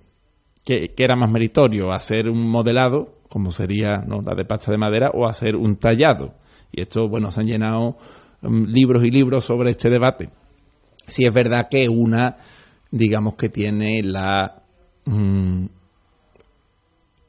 [0.64, 4.22] que, que era más meritorio hacer un modelado, como sería ¿no?
[4.24, 6.34] la de pasta de madera, o hacer un tallado.
[6.72, 7.98] Y esto, bueno, se han llenado
[8.42, 10.30] libros y libros sobre este debate.
[11.08, 12.36] Si es verdad que una,
[12.96, 14.64] digamos que tiene la
[15.04, 15.66] mm,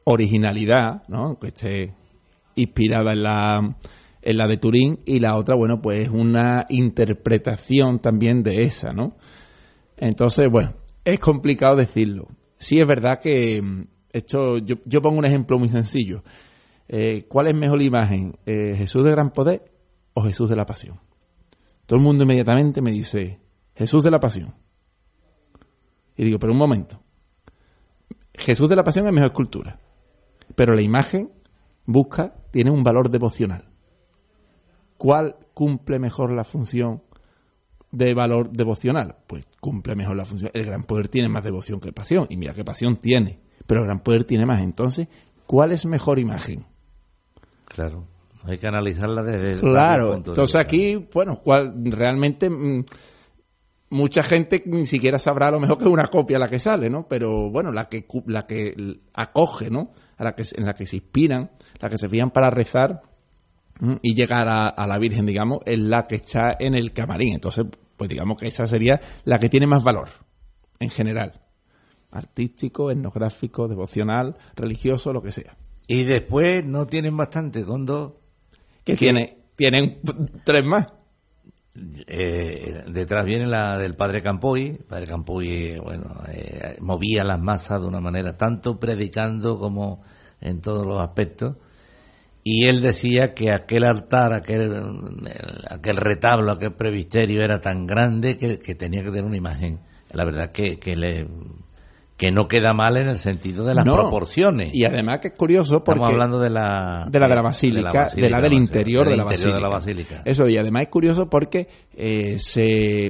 [0.05, 1.41] originalidad, ¿no?
[1.41, 1.93] Que esté
[2.55, 3.77] inspirada en la,
[4.23, 9.17] en la de Turín, y la otra, bueno, pues una interpretación también de esa, ¿no?
[9.97, 12.29] Entonces, bueno, es complicado decirlo.
[12.59, 16.23] Sí es verdad que mm, esto, yo, yo pongo un ejemplo muy sencillo.
[16.87, 18.37] Eh, ¿Cuál es mejor la imagen?
[18.47, 19.65] Eh, ¿Jesús de gran poder
[20.15, 21.01] o Jesús de la pasión?
[21.87, 23.41] Todo el mundo inmediatamente me dice,
[23.75, 24.55] Jesús de la pasión.
[26.17, 27.01] Y digo, pero un momento.
[28.35, 29.79] Jesús de la pasión es mejor escultura.
[30.55, 31.31] Pero la imagen
[31.87, 33.65] busca, tiene un valor devocional.
[34.97, 37.03] ¿Cuál cumple mejor la función
[37.91, 39.17] de valor devocional?
[39.27, 40.51] Pues cumple mejor la función.
[40.55, 42.27] El gran poder tiene más devoción que pasión.
[42.31, 43.41] Y mira qué pasión tiene.
[43.67, 44.63] Pero el gran poder tiene más.
[44.63, 45.09] Entonces,
[45.47, 46.65] ¿cuál es mejor imagen?
[47.67, 48.05] Claro.
[48.45, 50.61] Hay que analizarla desde Claro, de entonces vista.
[50.61, 52.85] aquí, bueno, cual, realmente mm,
[53.91, 56.91] mucha gente ni siquiera sabrá a lo mejor que es una copia la que sale,
[56.91, 57.07] ¿no?
[57.09, 58.75] Pero bueno, la que la que
[59.15, 59.91] acoge, ¿no?
[60.17, 63.03] A la que se- en la que se inspiran, la que se fijan para rezar
[64.03, 67.35] y llegar a, a la Virgen, digamos, es la que está en el camarín.
[67.35, 67.67] Entonces,
[67.97, 70.09] pues digamos que esa sería la que tiene más valor
[70.81, 71.33] en general,
[72.11, 75.57] artístico, etnográfico, devocional, religioso, lo que sea.
[75.87, 78.15] Y después no tienen bastante, con dos.
[78.85, 79.99] Que tiene tienen
[80.45, 80.87] tres más.
[82.07, 84.77] Eh, detrás viene la del padre Campoy.
[84.79, 90.03] El padre Campoy, eh, bueno, eh, movía las masas de una manera, tanto predicando como
[90.41, 91.57] en todos los aspectos.
[92.43, 94.73] Y él decía que aquel altar, aquel,
[95.69, 99.81] aquel retablo, aquel previsterio era tan grande que, que tenía que tener una imagen.
[100.13, 101.27] La verdad que, que, le,
[102.17, 103.95] que no queda mal en el sentido de las No.
[103.95, 104.75] proporciones.
[104.75, 105.99] Y además que es curioso porque...
[105.99, 107.07] Estamos hablando de la...
[107.11, 109.55] de la de la basílica, de la, del interior, del de, la interior basílica.
[109.55, 110.23] de la basílica.
[110.25, 113.07] Eso, y además es curioso porque eh, se,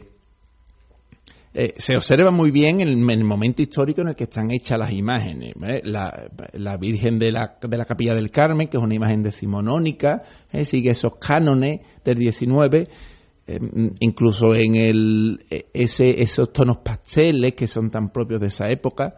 [1.54, 4.92] eh, se observa muy bien el, el momento histórico en el que están hechas las
[4.92, 5.54] imágenes.
[5.62, 5.80] ¿eh?
[5.84, 10.22] La, la Virgen de la, de la Capilla del Carmen, que es una imagen decimonónica,
[10.52, 10.64] ¿eh?
[10.64, 12.88] sigue esos cánones del 19,
[13.46, 13.58] eh,
[14.00, 19.14] incluso en el, ese, esos tonos pasteles que son tan propios de esa época.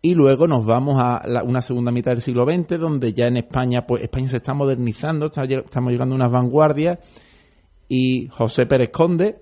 [0.00, 3.36] Y luego nos vamos a la- una segunda mitad del siglo XX, donde ya en
[3.36, 7.00] España, pues España se está modernizando, estamos llegando a unas vanguardias,
[7.88, 9.36] y José Pérez Conde,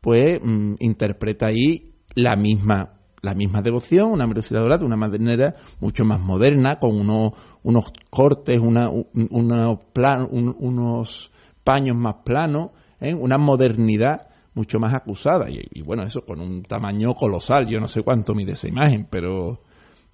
[0.00, 2.94] pues mm, interpreta ahí la misma
[3.24, 7.92] la misma devoción, una velocidad dorada, de una manera mucho más moderna, con unos, unos
[8.10, 11.30] cortes, una, un- unos, plan- un- unos
[11.62, 12.70] paños más planos,
[13.02, 13.14] ¿eh?
[13.14, 15.50] una modernidad mucho más acusada.
[15.50, 17.66] Y, y bueno, eso con un tamaño colosal.
[17.68, 19.60] Yo no sé cuánto mide esa imagen, pero,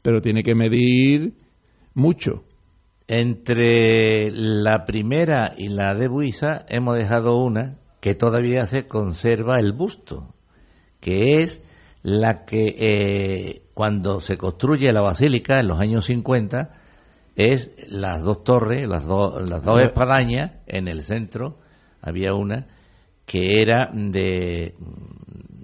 [0.03, 1.34] pero tiene que medir
[1.95, 2.45] mucho.
[3.07, 9.72] Entre la primera y la de Buiza hemos dejado una que todavía se conserva el
[9.72, 10.34] busto,
[11.01, 11.62] que es
[12.03, 16.74] la que eh, cuando se construye la basílica en los años 50
[17.36, 21.59] es las dos torres, las, dos las dos espadañas en el centro
[22.03, 22.66] había una
[23.29, 24.74] que era de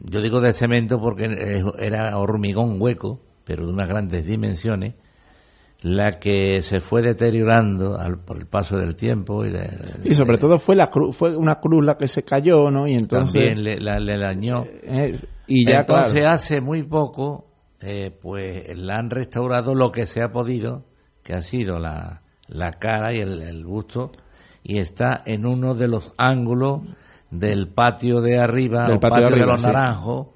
[0.05, 1.25] yo digo de cemento porque
[1.79, 4.95] era hormigón hueco, pero de unas grandes dimensiones
[5.81, 9.69] la que se fue deteriorando al, por el paso del tiempo y, de-
[10.05, 12.87] Y sobre todo fue la cruz, fue una cruz la que se cayó, ¿no?
[12.87, 14.65] Y entonces también le, la- le dañó.
[14.67, 17.47] eh, y ya Entonces claro, hace muy poco,
[17.81, 20.85] eh, pues la han restaurado lo que se ha podido,
[21.23, 24.11] que ha sido la, la cara y el, el busto,
[24.63, 26.81] y está en uno de los ángulos
[27.39, 29.67] del patio de arriba, Del patio de patio de, arriba, los sí.
[29.67, 30.27] naranjos,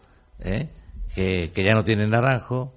[0.40, 0.68] ¿eh?
[1.14, 2.74] que, que ya no tienen naranjo,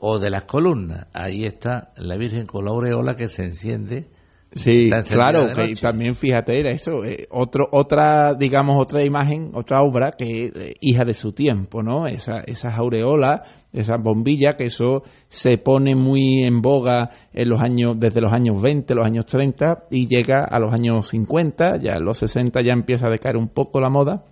[0.00, 1.06] o de las columnas.
[1.12, 4.08] Ahí está la Virgen con la aureola que se enciende.
[4.54, 5.80] Sí, claro, que noche.
[5.80, 11.04] también fíjate, era eso, eh, otro, otra, digamos, otra imagen, otra obra que eh, hija
[11.04, 12.06] de su tiempo, ¿no?
[12.06, 13.40] Esa, esas aureolas
[13.72, 18.60] esa bombilla, que eso se pone muy en boga en los años, desde los años
[18.60, 22.72] 20, los años 30 y llega a los años 50, ya en los 60 ya
[22.72, 24.24] empieza a decaer un poco la moda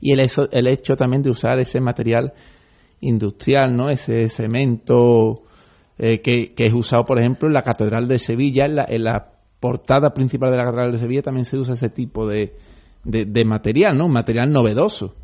[0.00, 2.32] y el, hecho, el hecho también de usar ese material
[3.00, 3.88] industrial, ¿no?
[3.90, 5.42] Ese cemento
[5.98, 9.32] eh, que, es usado, por ejemplo, en la Catedral de Sevilla, en la, en la,
[9.58, 12.54] portada principal de la Catedral de Sevilla también se usa ese tipo de,
[13.02, 14.06] de, de material, ¿no?
[14.06, 15.16] Un material novedoso.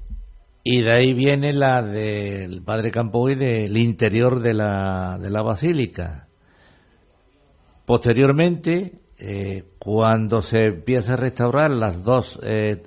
[0.67, 6.29] Y de ahí viene la del padre Campoy del interior de la, de la basílica.
[7.85, 12.83] Posteriormente, eh, cuando se empieza a restaurar las dos eh,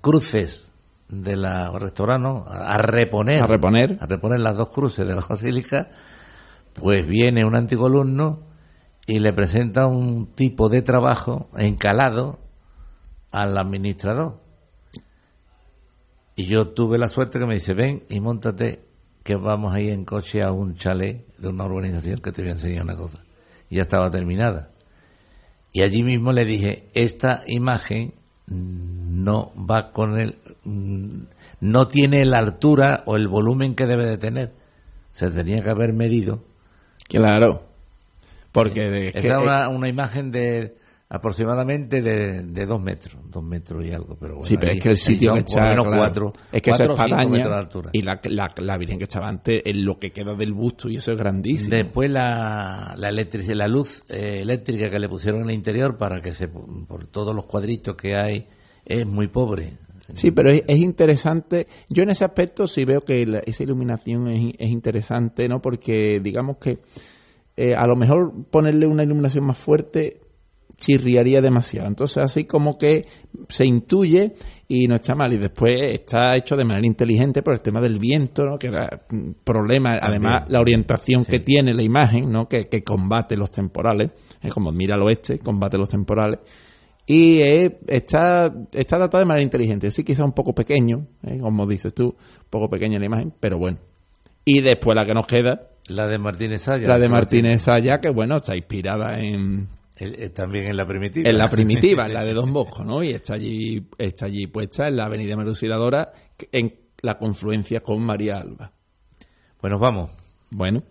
[0.00, 0.72] cruces
[1.10, 5.90] de la restaurante, a reponer, a reponer, a reponer las dos cruces de la basílica,
[6.72, 8.40] pues viene un anticolumno
[9.06, 12.38] y le presenta un tipo de trabajo encalado
[13.30, 14.47] al administrador
[16.38, 18.84] y yo tuve la suerte que me dice, ven y montate
[19.24, 22.50] que vamos a ir en coche a un chalet de una urbanización que te voy
[22.50, 23.24] a enseñar una cosa.
[23.68, 24.70] Y ya estaba terminada.
[25.72, 28.14] Y allí mismo le dije, esta imagen
[28.46, 30.36] no va con el...
[31.60, 34.52] no tiene la altura o el volumen que debe de tener.
[35.14, 36.44] Se tenía que haber medido.
[37.08, 37.64] Claro.
[38.52, 40.77] Porque de, Esta una, una imagen de
[41.10, 44.88] aproximadamente de, de, dos metros, dos metros y algo, pero bueno, sí, pero es que
[44.90, 47.90] el sitio que está, menos cuatro, es que cuatro esa espadaña de altura.
[47.94, 50.96] y la, la, la, Virgen que estaba antes en lo que queda del busto y
[50.96, 51.74] eso es grandísimo.
[51.74, 56.34] Después la, la, la luz eh, eléctrica que le pusieron en el interior para que
[56.34, 58.46] se, por todos los cuadritos que hay,
[58.84, 59.78] es muy pobre.
[60.12, 61.66] Sí, pero es, es interesante.
[61.88, 65.60] Yo en ese aspecto sí veo que la, esa iluminación es, es, interesante, ¿no?
[65.60, 66.78] Porque digamos que
[67.56, 70.27] eh, a lo mejor ponerle una iluminación más fuerte
[70.78, 71.88] chirriaría demasiado.
[71.88, 73.04] Entonces, así como que
[73.48, 74.32] se intuye
[74.68, 75.32] y no está mal.
[75.32, 78.58] Y después está hecho de manera inteligente por el tema del viento, ¿no?
[78.58, 78.88] que da
[79.44, 79.98] problema.
[80.00, 81.32] Además, la orientación sí.
[81.32, 82.48] que tiene la imagen, ¿no?
[82.48, 84.12] que, que combate los temporales.
[84.40, 86.38] Es como mira al oeste, combate los temporales.
[87.06, 89.90] Y eh, está, está tratado de manera inteligente.
[89.90, 91.38] Sí, quizá un poco pequeño, ¿eh?
[91.40, 93.78] como dices tú, un poco pequeña la imagen, pero bueno.
[94.44, 95.58] Y después la que nos queda.
[95.88, 96.86] La de Martínez Saya.
[96.86, 99.68] La de Martínez Saya, que bueno, está inspirada en,
[100.34, 101.30] también en la primitiva.
[101.30, 103.02] En la primitiva, en la de Don Bosco, ¿no?
[103.02, 106.12] Y está allí, está allí puesta en la avenida Merusidadora,
[106.52, 108.72] en la confluencia con María Alba.
[109.60, 110.16] Bueno, vamos.
[110.50, 110.82] Bueno,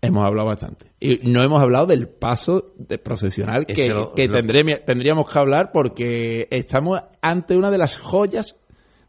[0.00, 0.92] hemos hablado bastante.
[1.00, 4.40] Y no hemos hablado del paso de procesional que, lo, que lo...
[4.40, 8.56] Tendré, tendríamos que hablar porque estamos ante una de las joyas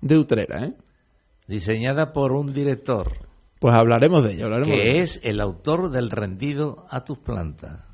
[0.02, 0.74] de Utrera, ¿eh?
[1.48, 3.12] Diseñada por un director.
[3.60, 4.46] Pues hablaremos de ello.
[4.46, 5.04] Hablaremos que de ello.
[5.04, 7.93] es el autor del rendido a tus plantas.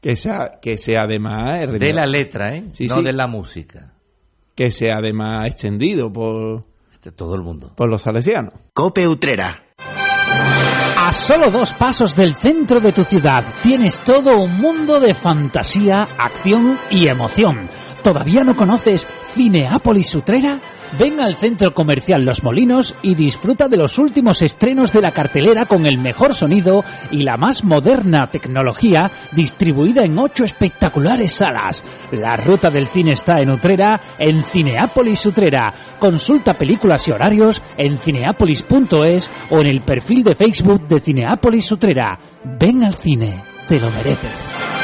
[0.00, 1.70] Que sea, que sea además...
[1.78, 2.64] De la letra, ¿eh?
[2.72, 3.02] Sí, no sí.
[3.02, 3.92] de la música.
[4.54, 6.62] Que sea además extendido por...
[7.02, 7.72] De todo el mundo.
[7.74, 8.54] Por los salesianos.
[8.74, 9.62] Cope Utrera.
[10.96, 16.06] A solo dos pasos del centro de tu ciudad tienes todo un mundo de fantasía,
[16.18, 17.68] acción y emoción.
[18.02, 20.58] ¿Todavía no conoces Cineápolis Utrera?
[20.98, 25.64] Ven al centro comercial Los Molinos y disfruta de los últimos estrenos de la cartelera
[25.66, 31.84] con el mejor sonido y la más moderna tecnología distribuida en ocho espectaculares salas.
[32.10, 35.72] La ruta del cine está en Utrera, en Cineápolis Utrera.
[35.98, 42.18] Consulta películas y horarios en cineápolis.es o en el perfil de Facebook de Cineápolis Utrera.
[42.58, 44.79] Ven al cine, te lo mereces.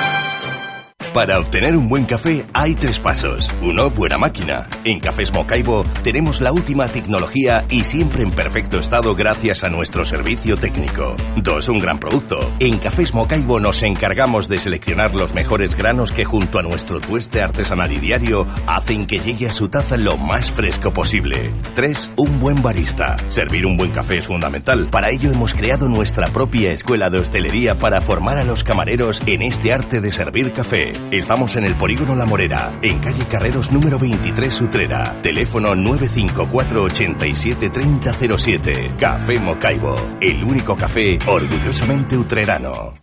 [1.16, 3.50] Para obtener un buen café hay tres pasos.
[3.62, 4.68] Uno, buena máquina.
[4.84, 10.04] En Cafés Mocaibo tenemos la última tecnología y siempre en perfecto estado gracias a nuestro
[10.04, 11.16] servicio técnico.
[11.36, 12.52] Dos, un gran producto.
[12.58, 17.40] En Cafés Mocaibo nos encargamos de seleccionar los mejores granos que junto a nuestro tueste
[17.40, 21.54] artesanal y diario hacen que llegue a su taza lo más fresco posible.
[21.74, 23.16] Tres, un buen barista.
[23.30, 24.88] Servir un buen café es fundamental.
[24.90, 29.40] Para ello hemos creado nuestra propia escuela de hostelería para formar a los camareros en
[29.40, 30.92] este arte de servir café.
[31.10, 35.16] Estamos en el Polígono La Morera, en calle Carreros número 23 Utrera.
[35.22, 38.96] Teléfono 954 87 3007.
[38.98, 42.94] Café Mocaibo, el único café orgullosamente utrerano.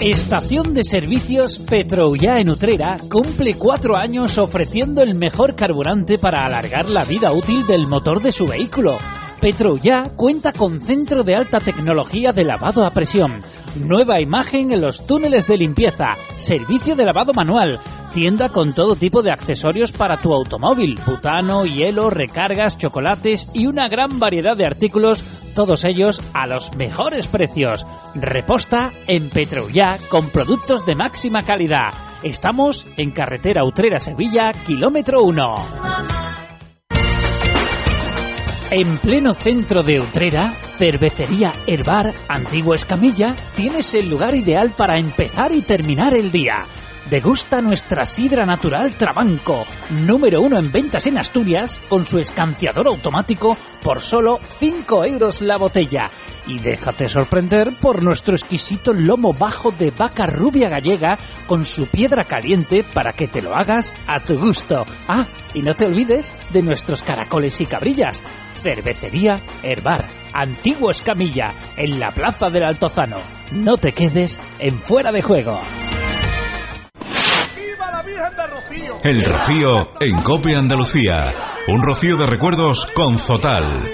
[0.00, 6.88] Estación de servicios Petroullá en Utrera cumple cuatro años ofreciendo el mejor carburante para alargar
[6.88, 8.98] la vida útil del motor de su vehículo.
[9.40, 13.40] Petroullá cuenta con centro de alta tecnología de lavado a presión,
[13.76, 17.80] nueva imagen en los túneles de limpieza, servicio de lavado manual,
[18.12, 23.88] tienda con todo tipo de accesorios para tu automóvil, butano, hielo, recargas, chocolates y una
[23.88, 27.86] gran variedad de artículos, todos ellos a los mejores precios.
[28.14, 31.92] Reposta en Petroullá con productos de máxima calidad.
[32.22, 36.23] Estamos en carretera Utrera Sevilla, kilómetro 1.
[38.70, 45.52] En pleno centro de Utrera, Cervecería Herbar, Antiguo Escamilla, tienes el lugar ideal para empezar
[45.52, 46.64] y terminar el día.
[47.10, 53.56] Degusta nuestra sidra natural Trabanco, número uno en ventas en Asturias, con su escanciador automático
[53.82, 56.10] por solo 5 euros la botella.
[56.46, 62.24] Y déjate sorprender por nuestro exquisito lomo bajo de vaca rubia gallega con su piedra
[62.24, 64.86] caliente para que te lo hagas a tu gusto.
[65.08, 68.22] Ah, y no te olvides de nuestros caracoles y cabrillas.
[68.64, 70.02] Cervecería Herbar,
[70.32, 73.18] Antiguo Escamilla, en la Plaza del Altozano.
[73.52, 75.60] No te quedes en fuera de juego.
[79.02, 81.34] El Rocío en Cope Andalucía.
[81.68, 83.86] Un rocío de recuerdos con Zotal.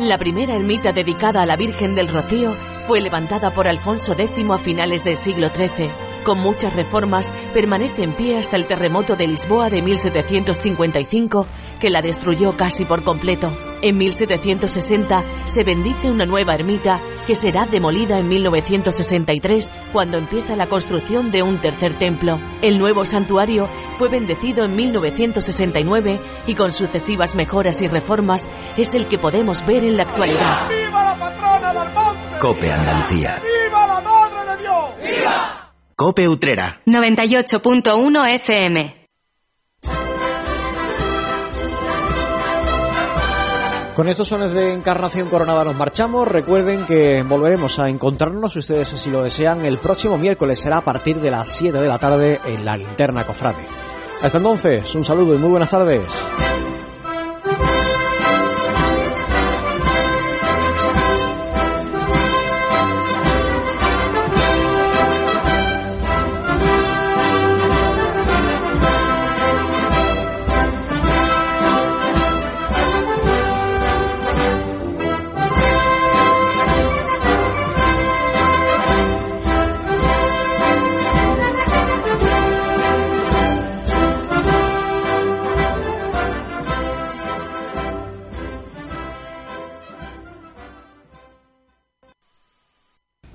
[0.00, 2.54] La primera ermita dedicada a la Virgen del Rocío
[2.86, 5.88] fue levantada por Alfonso X a finales del siglo XIII.
[6.24, 11.46] Con muchas reformas, permanece en pie hasta el terremoto de Lisboa de 1755,
[11.80, 13.54] que la destruyó casi por completo.
[13.82, 20.66] En 1760 se bendice una nueva ermita que será demolida en 1963 cuando empieza la
[20.66, 22.38] construcción de un tercer templo.
[22.62, 23.68] El nuevo santuario
[23.98, 28.48] fue bendecido en 1969 y con sucesivas mejoras y reformas
[28.78, 30.70] es el que podemos ver en la actualidad.
[30.70, 32.38] ¡Viva la patrona del monte!
[32.40, 33.42] Cope Andalucía.
[33.42, 34.84] ¡Viva la madre de Dios!
[35.02, 35.53] ¡Viva!
[35.96, 36.80] Cope Utrera.
[36.86, 39.08] 98.1 FM.
[43.94, 46.26] Con estos sones de Encarnación Coronada nos marchamos.
[46.26, 50.84] Recuerden que volveremos a encontrarnos, si ustedes así lo desean, el próximo miércoles será a
[50.84, 53.64] partir de las 7 de la tarde en la Linterna Cofrade.
[54.20, 56.02] Hasta entonces, un saludo y muy buenas tardes.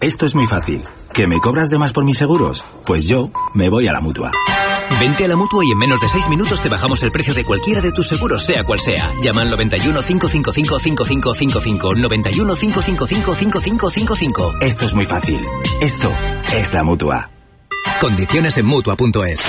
[0.01, 0.81] Esto es muy fácil.
[1.13, 2.63] ¿Que me cobras de más por mis seguros?
[2.85, 4.31] Pues yo me voy a la mutua.
[4.97, 7.43] Vente a la mutua y en menos de 6 minutos te bajamos el precio de
[7.43, 9.11] cualquiera de tus seguros, sea cual sea.
[9.21, 11.95] Llama al 91 555 5555.
[11.95, 14.53] 91 555 5555.
[14.61, 15.45] Esto es muy fácil.
[15.81, 16.09] Esto
[16.53, 17.29] es la mutua.
[17.99, 19.43] Condiciones en mutua.es.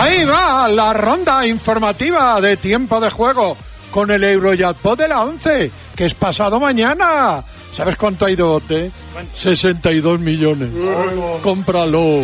[0.00, 3.58] Ahí va la ronda informativa de tiempo de juego
[3.90, 7.44] con el Eurojackpot de la 11, que es pasado mañana.
[7.74, 8.90] ¿Sabes cuánto hay de bote?
[9.36, 10.70] 62 millones.
[11.42, 12.22] Cómpralo.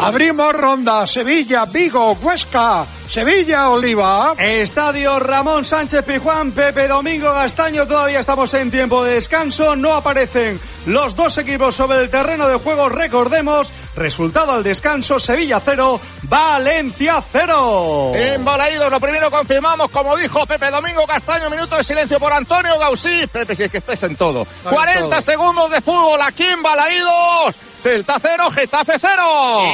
[0.00, 1.06] Abrimos ronda.
[1.06, 4.34] Sevilla, Vigo, Huesca, Sevilla, Oliva.
[4.38, 7.86] Estadio Ramón Sánchez Pijuán, Pepe Domingo Gastaño.
[7.86, 9.76] Todavía estamos en tiempo de descanso.
[9.76, 12.88] No aparecen los dos equipos sobre el terreno de juego.
[12.88, 18.12] Recordemos, resultado al descanso: Sevilla 0, Valencia 0.
[18.14, 22.78] En Balaídos, lo primero confirmamos, como dijo Pepe Domingo Castaño, minuto de silencio por Antonio
[22.78, 23.26] Gausí.
[23.30, 24.46] Pepe, si es que estés en todo.
[24.64, 27.56] 40 segundos de fútbol aquí en Balaídos.
[27.82, 29.22] Celta 0, Getafe 0.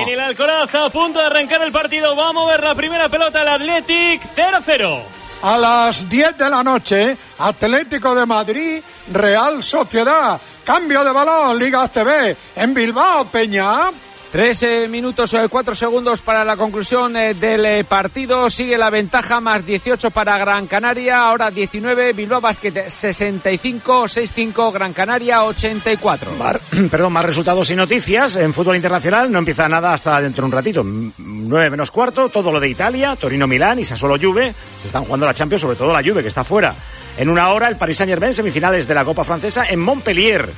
[0.02, 3.42] En el Alcoraz, a punto de arrancar el partido, va a mover la primera pelota
[3.42, 5.02] el Athletic 0-0.
[5.42, 8.82] A las 10 de la noche, Atlético de Madrid,
[9.12, 10.40] Real Sociedad.
[10.64, 12.36] Cambio de balón, Liga CB.
[12.56, 13.90] En Bilbao, Peña.
[14.30, 18.50] Tres eh, minutos, eh, cuatro segundos para la conclusión eh, del eh, partido.
[18.50, 21.22] Sigue la ventaja, más 18 para Gran Canaria.
[21.22, 26.32] Ahora 19, Bilbao Basket 65, 6-5, Gran Canaria 84.
[26.38, 26.60] Mar-
[26.90, 28.36] perdón, más resultados y noticias.
[28.36, 30.80] En fútbol internacional no empieza nada hasta dentro de un ratito.
[30.82, 34.52] M- 9 menos cuarto, todo lo de Italia, Torino-Milán y Sassuolo Juve.
[34.78, 36.74] Se están jugando la Champions, sobre todo la Juve, que está fuera.
[37.16, 40.50] En una hora, el Paris Saint-Germain, semifinales de la Copa Francesa en Montpellier.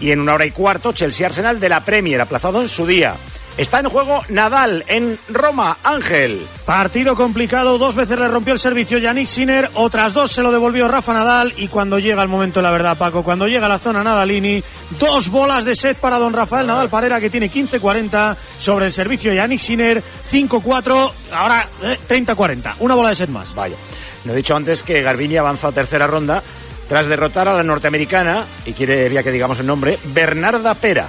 [0.00, 3.14] Y en una hora y cuarto, Chelsea-Arsenal de la Premier, aplazado en su día.
[3.58, 6.46] Está en juego Nadal en Roma, Ángel.
[6.64, 10.86] Partido complicado, dos veces le rompió el servicio Yannick Sinner, otras dos se lo devolvió
[10.86, 14.04] Rafa Nadal y cuando llega el momento, la verdad, Paco, cuando llega a la zona
[14.04, 14.62] Nadalini,
[15.00, 19.32] dos bolas de set para don Rafael Nadal Parera que tiene 15-40 sobre el servicio
[19.32, 23.52] Yannick Sinner, 5-4, ahora eh, 30-40, una bola de set más.
[23.56, 23.76] Vaya.
[24.24, 26.42] No he dicho antes que Garbini avanza a tercera ronda
[26.88, 31.06] tras derrotar a la norteamericana, y quiere ya que digamos el nombre, Bernarda Pera.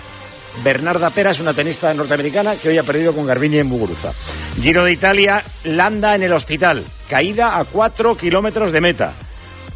[0.63, 4.11] Bernarda Pera es una tenista norteamericana que hoy ha perdido con Garbini en Muguruza.
[4.61, 9.13] Giro de Italia, Landa en el hospital, caída a 4 kilómetros de meta.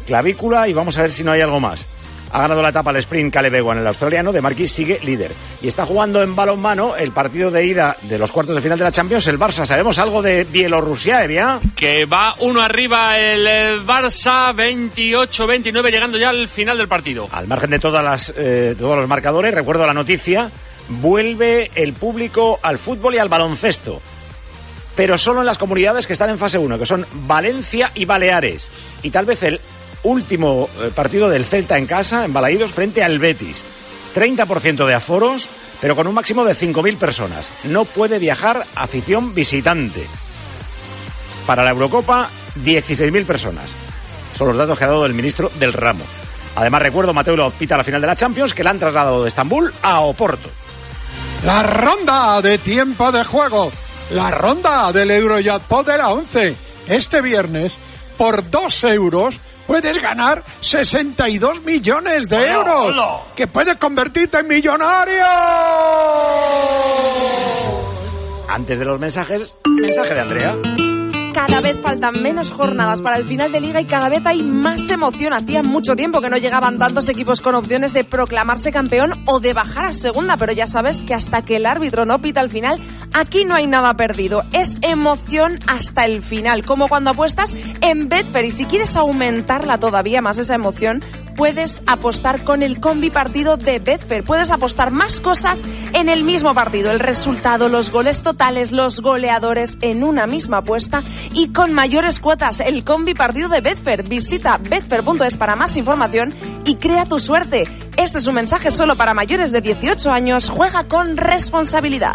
[0.06, 1.86] Clavícula y vamos a ver si no hay algo más.
[2.34, 5.30] Ha ganado la etapa al sprint Caleb Ewan, el australiano, de Marquis sigue líder.
[5.62, 8.82] Y está jugando en balonmano el partido de ida de los cuartos de final de
[8.82, 9.64] la Champions, el Barça.
[9.64, 11.60] ¿Sabemos algo de Bielorrusia, Evia?
[11.76, 17.28] Que va uno arriba el eh, Barça, 28-29, llegando ya al final del partido.
[17.30, 20.50] Al margen de todas las, eh, todos los marcadores, recuerdo la noticia,
[20.88, 24.02] vuelve el público al fútbol y al baloncesto.
[24.96, 28.68] Pero solo en las comunidades que están en fase 1, que son Valencia y Baleares.
[29.04, 29.60] Y tal vez el
[30.04, 33.62] último eh, partido del Celta en casa, en Balaídos, frente al Betis.
[34.14, 35.48] 30% de aforos,
[35.80, 37.50] pero con un máximo de 5.000 personas.
[37.64, 40.06] No puede viajar afición visitante.
[41.46, 42.28] Para la Eurocopa,
[42.64, 43.70] 16.000 personas.
[44.38, 46.04] Son los datos que ha dado el ministro del ramo.
[46.56, 49.22] Además, recuerdo, Mateo lo pita a la final de la Champions, que la han trasladado
[49.22, 50.48] de Estambul a Oporto.
[51.44, 53.70] La ronda de tiempo de juego.
[54.10, 56.56] La ronda del Eurojackpot de la 11.
[56.88, 57.72] Este viernes,
[58.16, 62.86] por 2 euros, puedes ganar 62 millones de Hola, euros.
[62.86, 63.20] hola.
[63.34, 65.24] Que puedes convertirte en millonario.
[68.48, 70.56] Antes de los mensajes, mensaje de Andrea.
[71.34, 74.88] Cada vez faltan menos jornadas para el final de liga y cada vez hay más
[74.88, 75.32] emoción.
[75.32, 79.52] Hacía mucho tiempo que no llegaban tantos equipos con opciones de proclamarse campeón o de
[79.52, 82.78] bajar a segunda, pero ya sabes que hasta que el árbitro no pita al final,
[83.12, 84.44] aquí no hay nada perdido.
[84.52, 90.22] Es emoción hasta el final, como cuando apuestas en Betfair y si quieres aumentarla todavía
[90.22, 91.00] más esa emoción,
[91.34, 94.24] puedes apostar con el combi partido de Betfair.
[94.24, 95.62] Puedes apostar más cosas
[95.92, 96.90] en el mismo partido.
[96.90, 101.02] El resultado, los goles totales, los goleadores en una misma apuesta
[101.32, 102.60] y con mayores cuotas.
[102.60, 104.08] El combi partido de Betfair.
[104.08, 107.64] Visita betfair.es para más información y crea tu suerte.
[107.96, 110.50] Este es un mensaje solo para mayores de 18 años.
[110.50, 112.14] Juega con responsabilidad.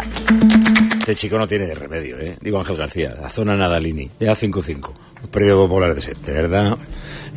[1.10, 2.36] Este chico no tiene de remedio, ¿eh?
[2.40, 4.92] Digo Ángel García, la zona Nadalini, ya 5-5.
[5.22, 6.78] Un periodo polar de set, de verdad.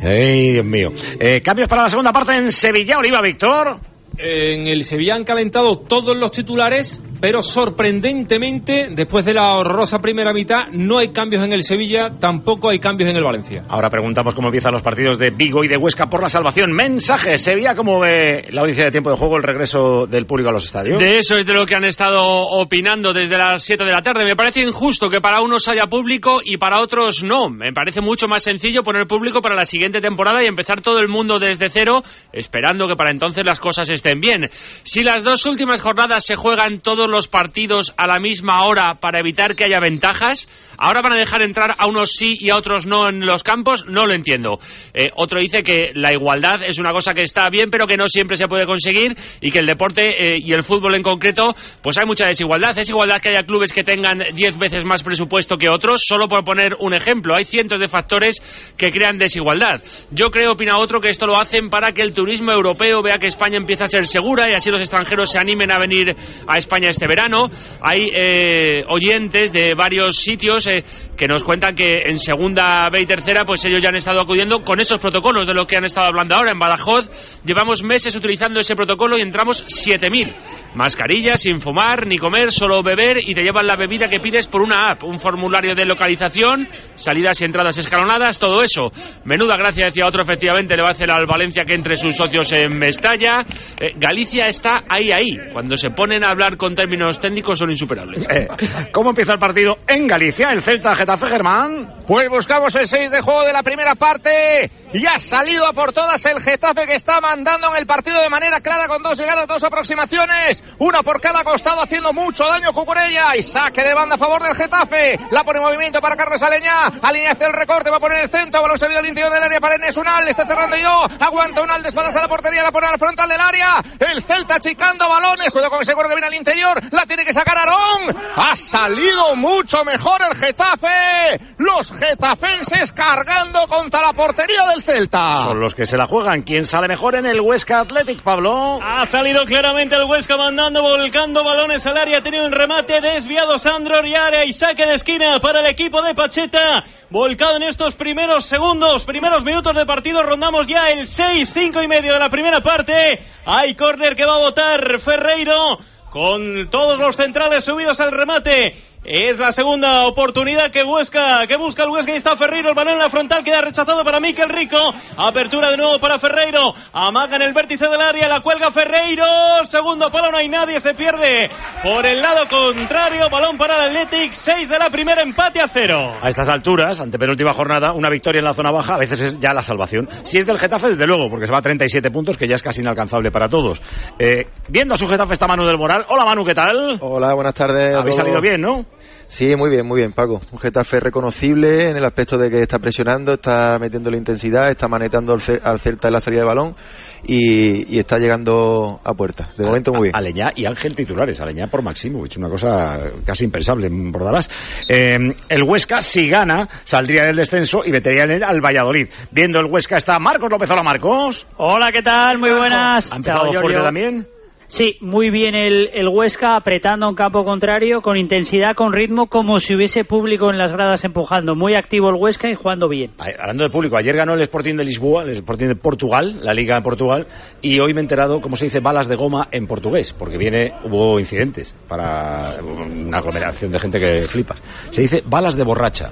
[0.00, 0.92] Ay, Dios mío.
[1.18, 3.80] Eh, cambios para la segunda parte en Sevilla, Oliva, Víctor.
[4.16, 10.32] En el Sevilla han calentado todos los titulares, pero sorprendentemente, después de la horrorosa primera
[10.32, 13.64] mitad, no hay cambios en el Sevilla, tampoco hay cambios en el Valencia.
[13.68, 16.72] Ahora preguntamos cómo empiezan los partidos de Vigo y de Huesca por la salvación.
[16.72, 20.52] Mensaje, Sevilla, ¿cómo ve la audiencia de tiempo de juego el regreso del público a
[20.52, 20.98] los estadios?
[20.98, 24.24] De eso es de lo que han estado opinando desde las 7 de la tarde.
[24.24, 27.48] Me parece injusto que para unos haya público y para otros no.
[27.48, 31.08] Me parece mucho más sencillo poner público para la siguiente temporada y empezar todo el
[31.08, 32.02] mundo desde cero,
[32.32, 34.50] esperando que para entonces las cosas estén bien.
[34.82, 39.20] Si las dos últimas jornadas se juegan todos los partidos a la misma hora para
[39.20, 42.86] evitar que haya ventajas, ahora van a dejar entrar a unos sí y a otros
[42.86, 44.58] no en los campos, no lo entiendo.
[44.92, 48.08] Eh, otro dice que la igualdad es una cosa que está bien, pero que no
[48.08, 51.98] siempre se puede conseguir y que el deporte eh, y el fútbol en concreto, pues
[51.98, 52.76] hay mucha desigualdad.
[52.78, 56.44] Es igualdad que haya clubes que tengan 10 veces más presupuesto que otros, solo por
[56.44, 57.34] poner un ejemplo.
[57.34, 58.42] Hay cientos de factores
[58.76, 59.82] que crean desigualdad.
[60.10, 63.26] Yo creo, opina otro, que esto lo hacen para que el turismo europeo vea que
[63.26, 66.14] España empieza a ser segura y así los extranjeros se animen a venir
[66.46, 67.50] a España este verano.
[67.80, 70.84] Hay eh, oyentes de varios sitios eh,
[71.16, 74.64] que nos cuentan que en segunda B y tercera, pues ellos ya han estado acudiendo
[74.64, 76.52] con esos protocolos de lo que han estado hablando ahora.
[76.52, 77.10] En Badajoz
[77.44, 80.34] llevamos meses utilizando ese protocolo y entramos 7.000.
[80.74, 84.62] Mascarillas, sin fumar ni comer, solo beber y te llevan la bebida que pides por
[84.62, 88.90] una app, un formulario de localización, salidas y entradas escalonadas, todo eso.
[89.24, 92.50] Menuda gracia, decía otro, efectivamente, le va a hacer al Valencia que entre sus socios
[92.52, 93.44] en Mestalla.
[93.80, 95.38] Eh, Galicia está ahí, ahí.
[95.52, 98.26] Cuando se ponen a hablar con términos técnicos son insuperables.
[98.28, 98.48] Eh,
[98.92, 102.02] ¿Cómo empieza el partido en Galicia, el Celta Getafe Germán?
[102.06, 105.92] Pues buscamos el 6 de juego de la primera parte y ha salido a por
[105.92, 109.46] todas el Getafe que está mandando en el partido de manera clara con dos llegadas,
[109.46, 113.36] dos aproximaciones, una por cada costado haciendo mucho daño Cucurella.
[113.36, 115.18] Y saque de banda a favor del Getafe.
[115.30, 118.28] La pone en movimiento para Carlos Aleña, alinea hacia el recorte, va a poner el
[118.28, 121.82] centro, balón servido al interior del área para Enes Unal, está cerrando yo, aguanta Unal
[121.82, 125.50] de espaldas a la portería, la pone al frontal del área, el Celta achicando balones,
[125.50, 129.36] cuidado con ese seguro que viene al interior, la tiene que sacar Aarón, ha salido
[129.36, 135.42] mucho mejor el Getafe, los getafenses cargando contra la portería del Celta.
[135.44, 136.42] Son los que se la juegan.
[136.42, 138.78] ¿Quién sale mejor en el Huesca Athletic, Pablo?
[138.82, 142.18] Ha salido claramente el Huesca mandando, volcando balones al área.
[142.18, 146.14] Ha tenido un remate desviado Sandro Riara y saque de esquina para el equipo de
[146.14, 146.84] Pacheta.
[147.10, 150.22] Volcado en estos primeros segundos, primeros minutos de partido.
[150.22, 153.20] Rondamos ya el 6, 5 y medio de la primera parte.
[153.44, 155.80] Hay córner que va a votar Ferreiro
[156.10, 158.76] con todos los centrales subidos al remate.
[159.04, 162.94] Es la segunda oportunidad que busca, que busca el Huesca y está Ferreiro, el balón
[162.94, 164.78] en la frontal queda rechazado para Miquel Rico.
[165.18, 166.74] Apertura de nuevo para Ferreiro.
[166.90, 169.26] Amaga en el vértice del área, la cuelga Ferreiro.
[169.68, 171.50] Segundo palo, no hay nadie, se pierde
[171.82, 173.28] por el lado contrario.
[173.28, 176.14] Balón para el Athletic, 6 de la primera, empate a cero.
[176.22, 179.38] A estas alturas, ante penúltima jornada, una victoria en la zona baja a veces es
[179.38, 180.08] ya la salvación.
[180.22, 182.62] Si es del Getafe, desde luego, porque se va a 37 puntos, que ya es
[182.62, 183.82] casi inalcanzable para todos.
[184.18, 186.06] Eh, viendo a su Getafe está Manu del Moral.
[186.08, 186.96] Hola Manu, ¿qué tal?
[187.02, 187.94] Hola, buenas tardes.
[187.94, 188.93] Habéis salido bien, ¿no?
[189.34, 190.40] Sí, muy bien, muy bien, Paco.
[190.52, 194.86] Un Getafe reconocible en el aspecto de que está presionando, está metiendo la intensidad, está
[194.86, 196.76] manetando al, Ce- al Celta en la salida de balón
[197.24, 199.50] y, y está llegando a puerta.
[199.58, 200.14] De momento muy bien.
[200.14, 204.48] Aleñá y Ángel titulares, Aleñá por Maximovic, una cosa casi impensable en Bordalás.
[204.88, 209.08] Eh, el Huesca, si gana, saldría del descenso y metería en él al Valladolid.
[209.32, 210.70] Viendo el Huesca está Marcos López.
[210.70, 211.44] Hola, Marcos.
[211.56, 212.38] Hola, ¿qué tal?
[212.38, 213.12] Muy buenas.
[213.12, 214.28] ¿Ha empezado Chao, fuerte también?
[214.74, 219.60] Sí, muy bien el, el Huesca apretando en campo contrario, con intensidad, con ritmo, como
[219.60, 221.54] si hubiese público en las gradas empujando.
[221.54, 223.12] Muy activo el Huesca y jugando bien.
[223.38, 226.74] Hablando de público, ayer ganó el Sporting de Lisboa, el Sporting de Portugal, la Liga
[226.74, 227.28] de Portugal,
[227.62, 230.72] y hoy me he enterado cómo se dice balas de goma en portugués, porque viene,
[230.82, 234.60] hubo incidentes para una aglomeración de gente que flipas.
[234.90, 236.10] Se dice balas de borracha.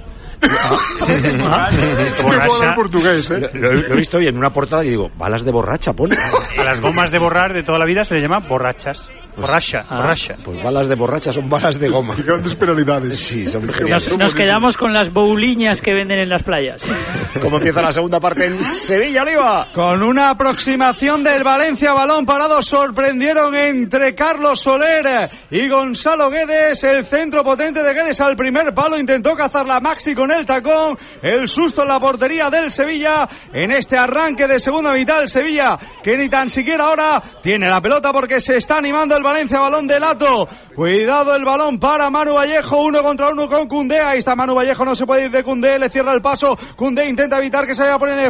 [2.23, 3.49] Mola el portugués, ¿eh?
[3.53, 6.15] Lo, lo he visto hoy en una portada y digo, balas de borracha, pone.
[6.57, 9.09] A las gomas de borrar de toda la vida se les llama borrachas.
[9.35, 10.35] Borracha, Ah, borracha.
[10.43, 12.15] Pues balas de borracha son balas de goma.
[12.23, 13.19] Grandes penalidades.
[13.19, 14.17] Sí, son Nos, geniales.
[14.17, 16.83] nos quedamos con las bouliñas que venden en las playas.
[17.41, 19.67] ¿Cómo empieza la segunda parte en Sevilla, Oliva?
[19.73, 26.83] Con una aproximación del Valencia, balón parado, sorprendieron entre Carlos Soler y Gonzalo Guedes.
[26.83, 30.97] El centro potente de Guedes al primer palo intentó cazar la Maxi con el tacón.
[31.21, 35.21] El susto en la portería del Sevilla en este arranque de segunda mitad.
[35.21, 39.33] El Sevilla que ni tan siquiera ahora tiene la pelota porque se está animando el
[39.33, 40.49] Valencia, balón de Lato.
[40.75, 43.99] Cuidado el balón para Manu Vallejo, uno contra uno con Cundé.
[43.99, 46.57] Ahí está Manu Vallejo, no se puede ir de Cundé, le cierra el paso.
[46.75, 48.19] Cundé intenta evitar que se vaya a poner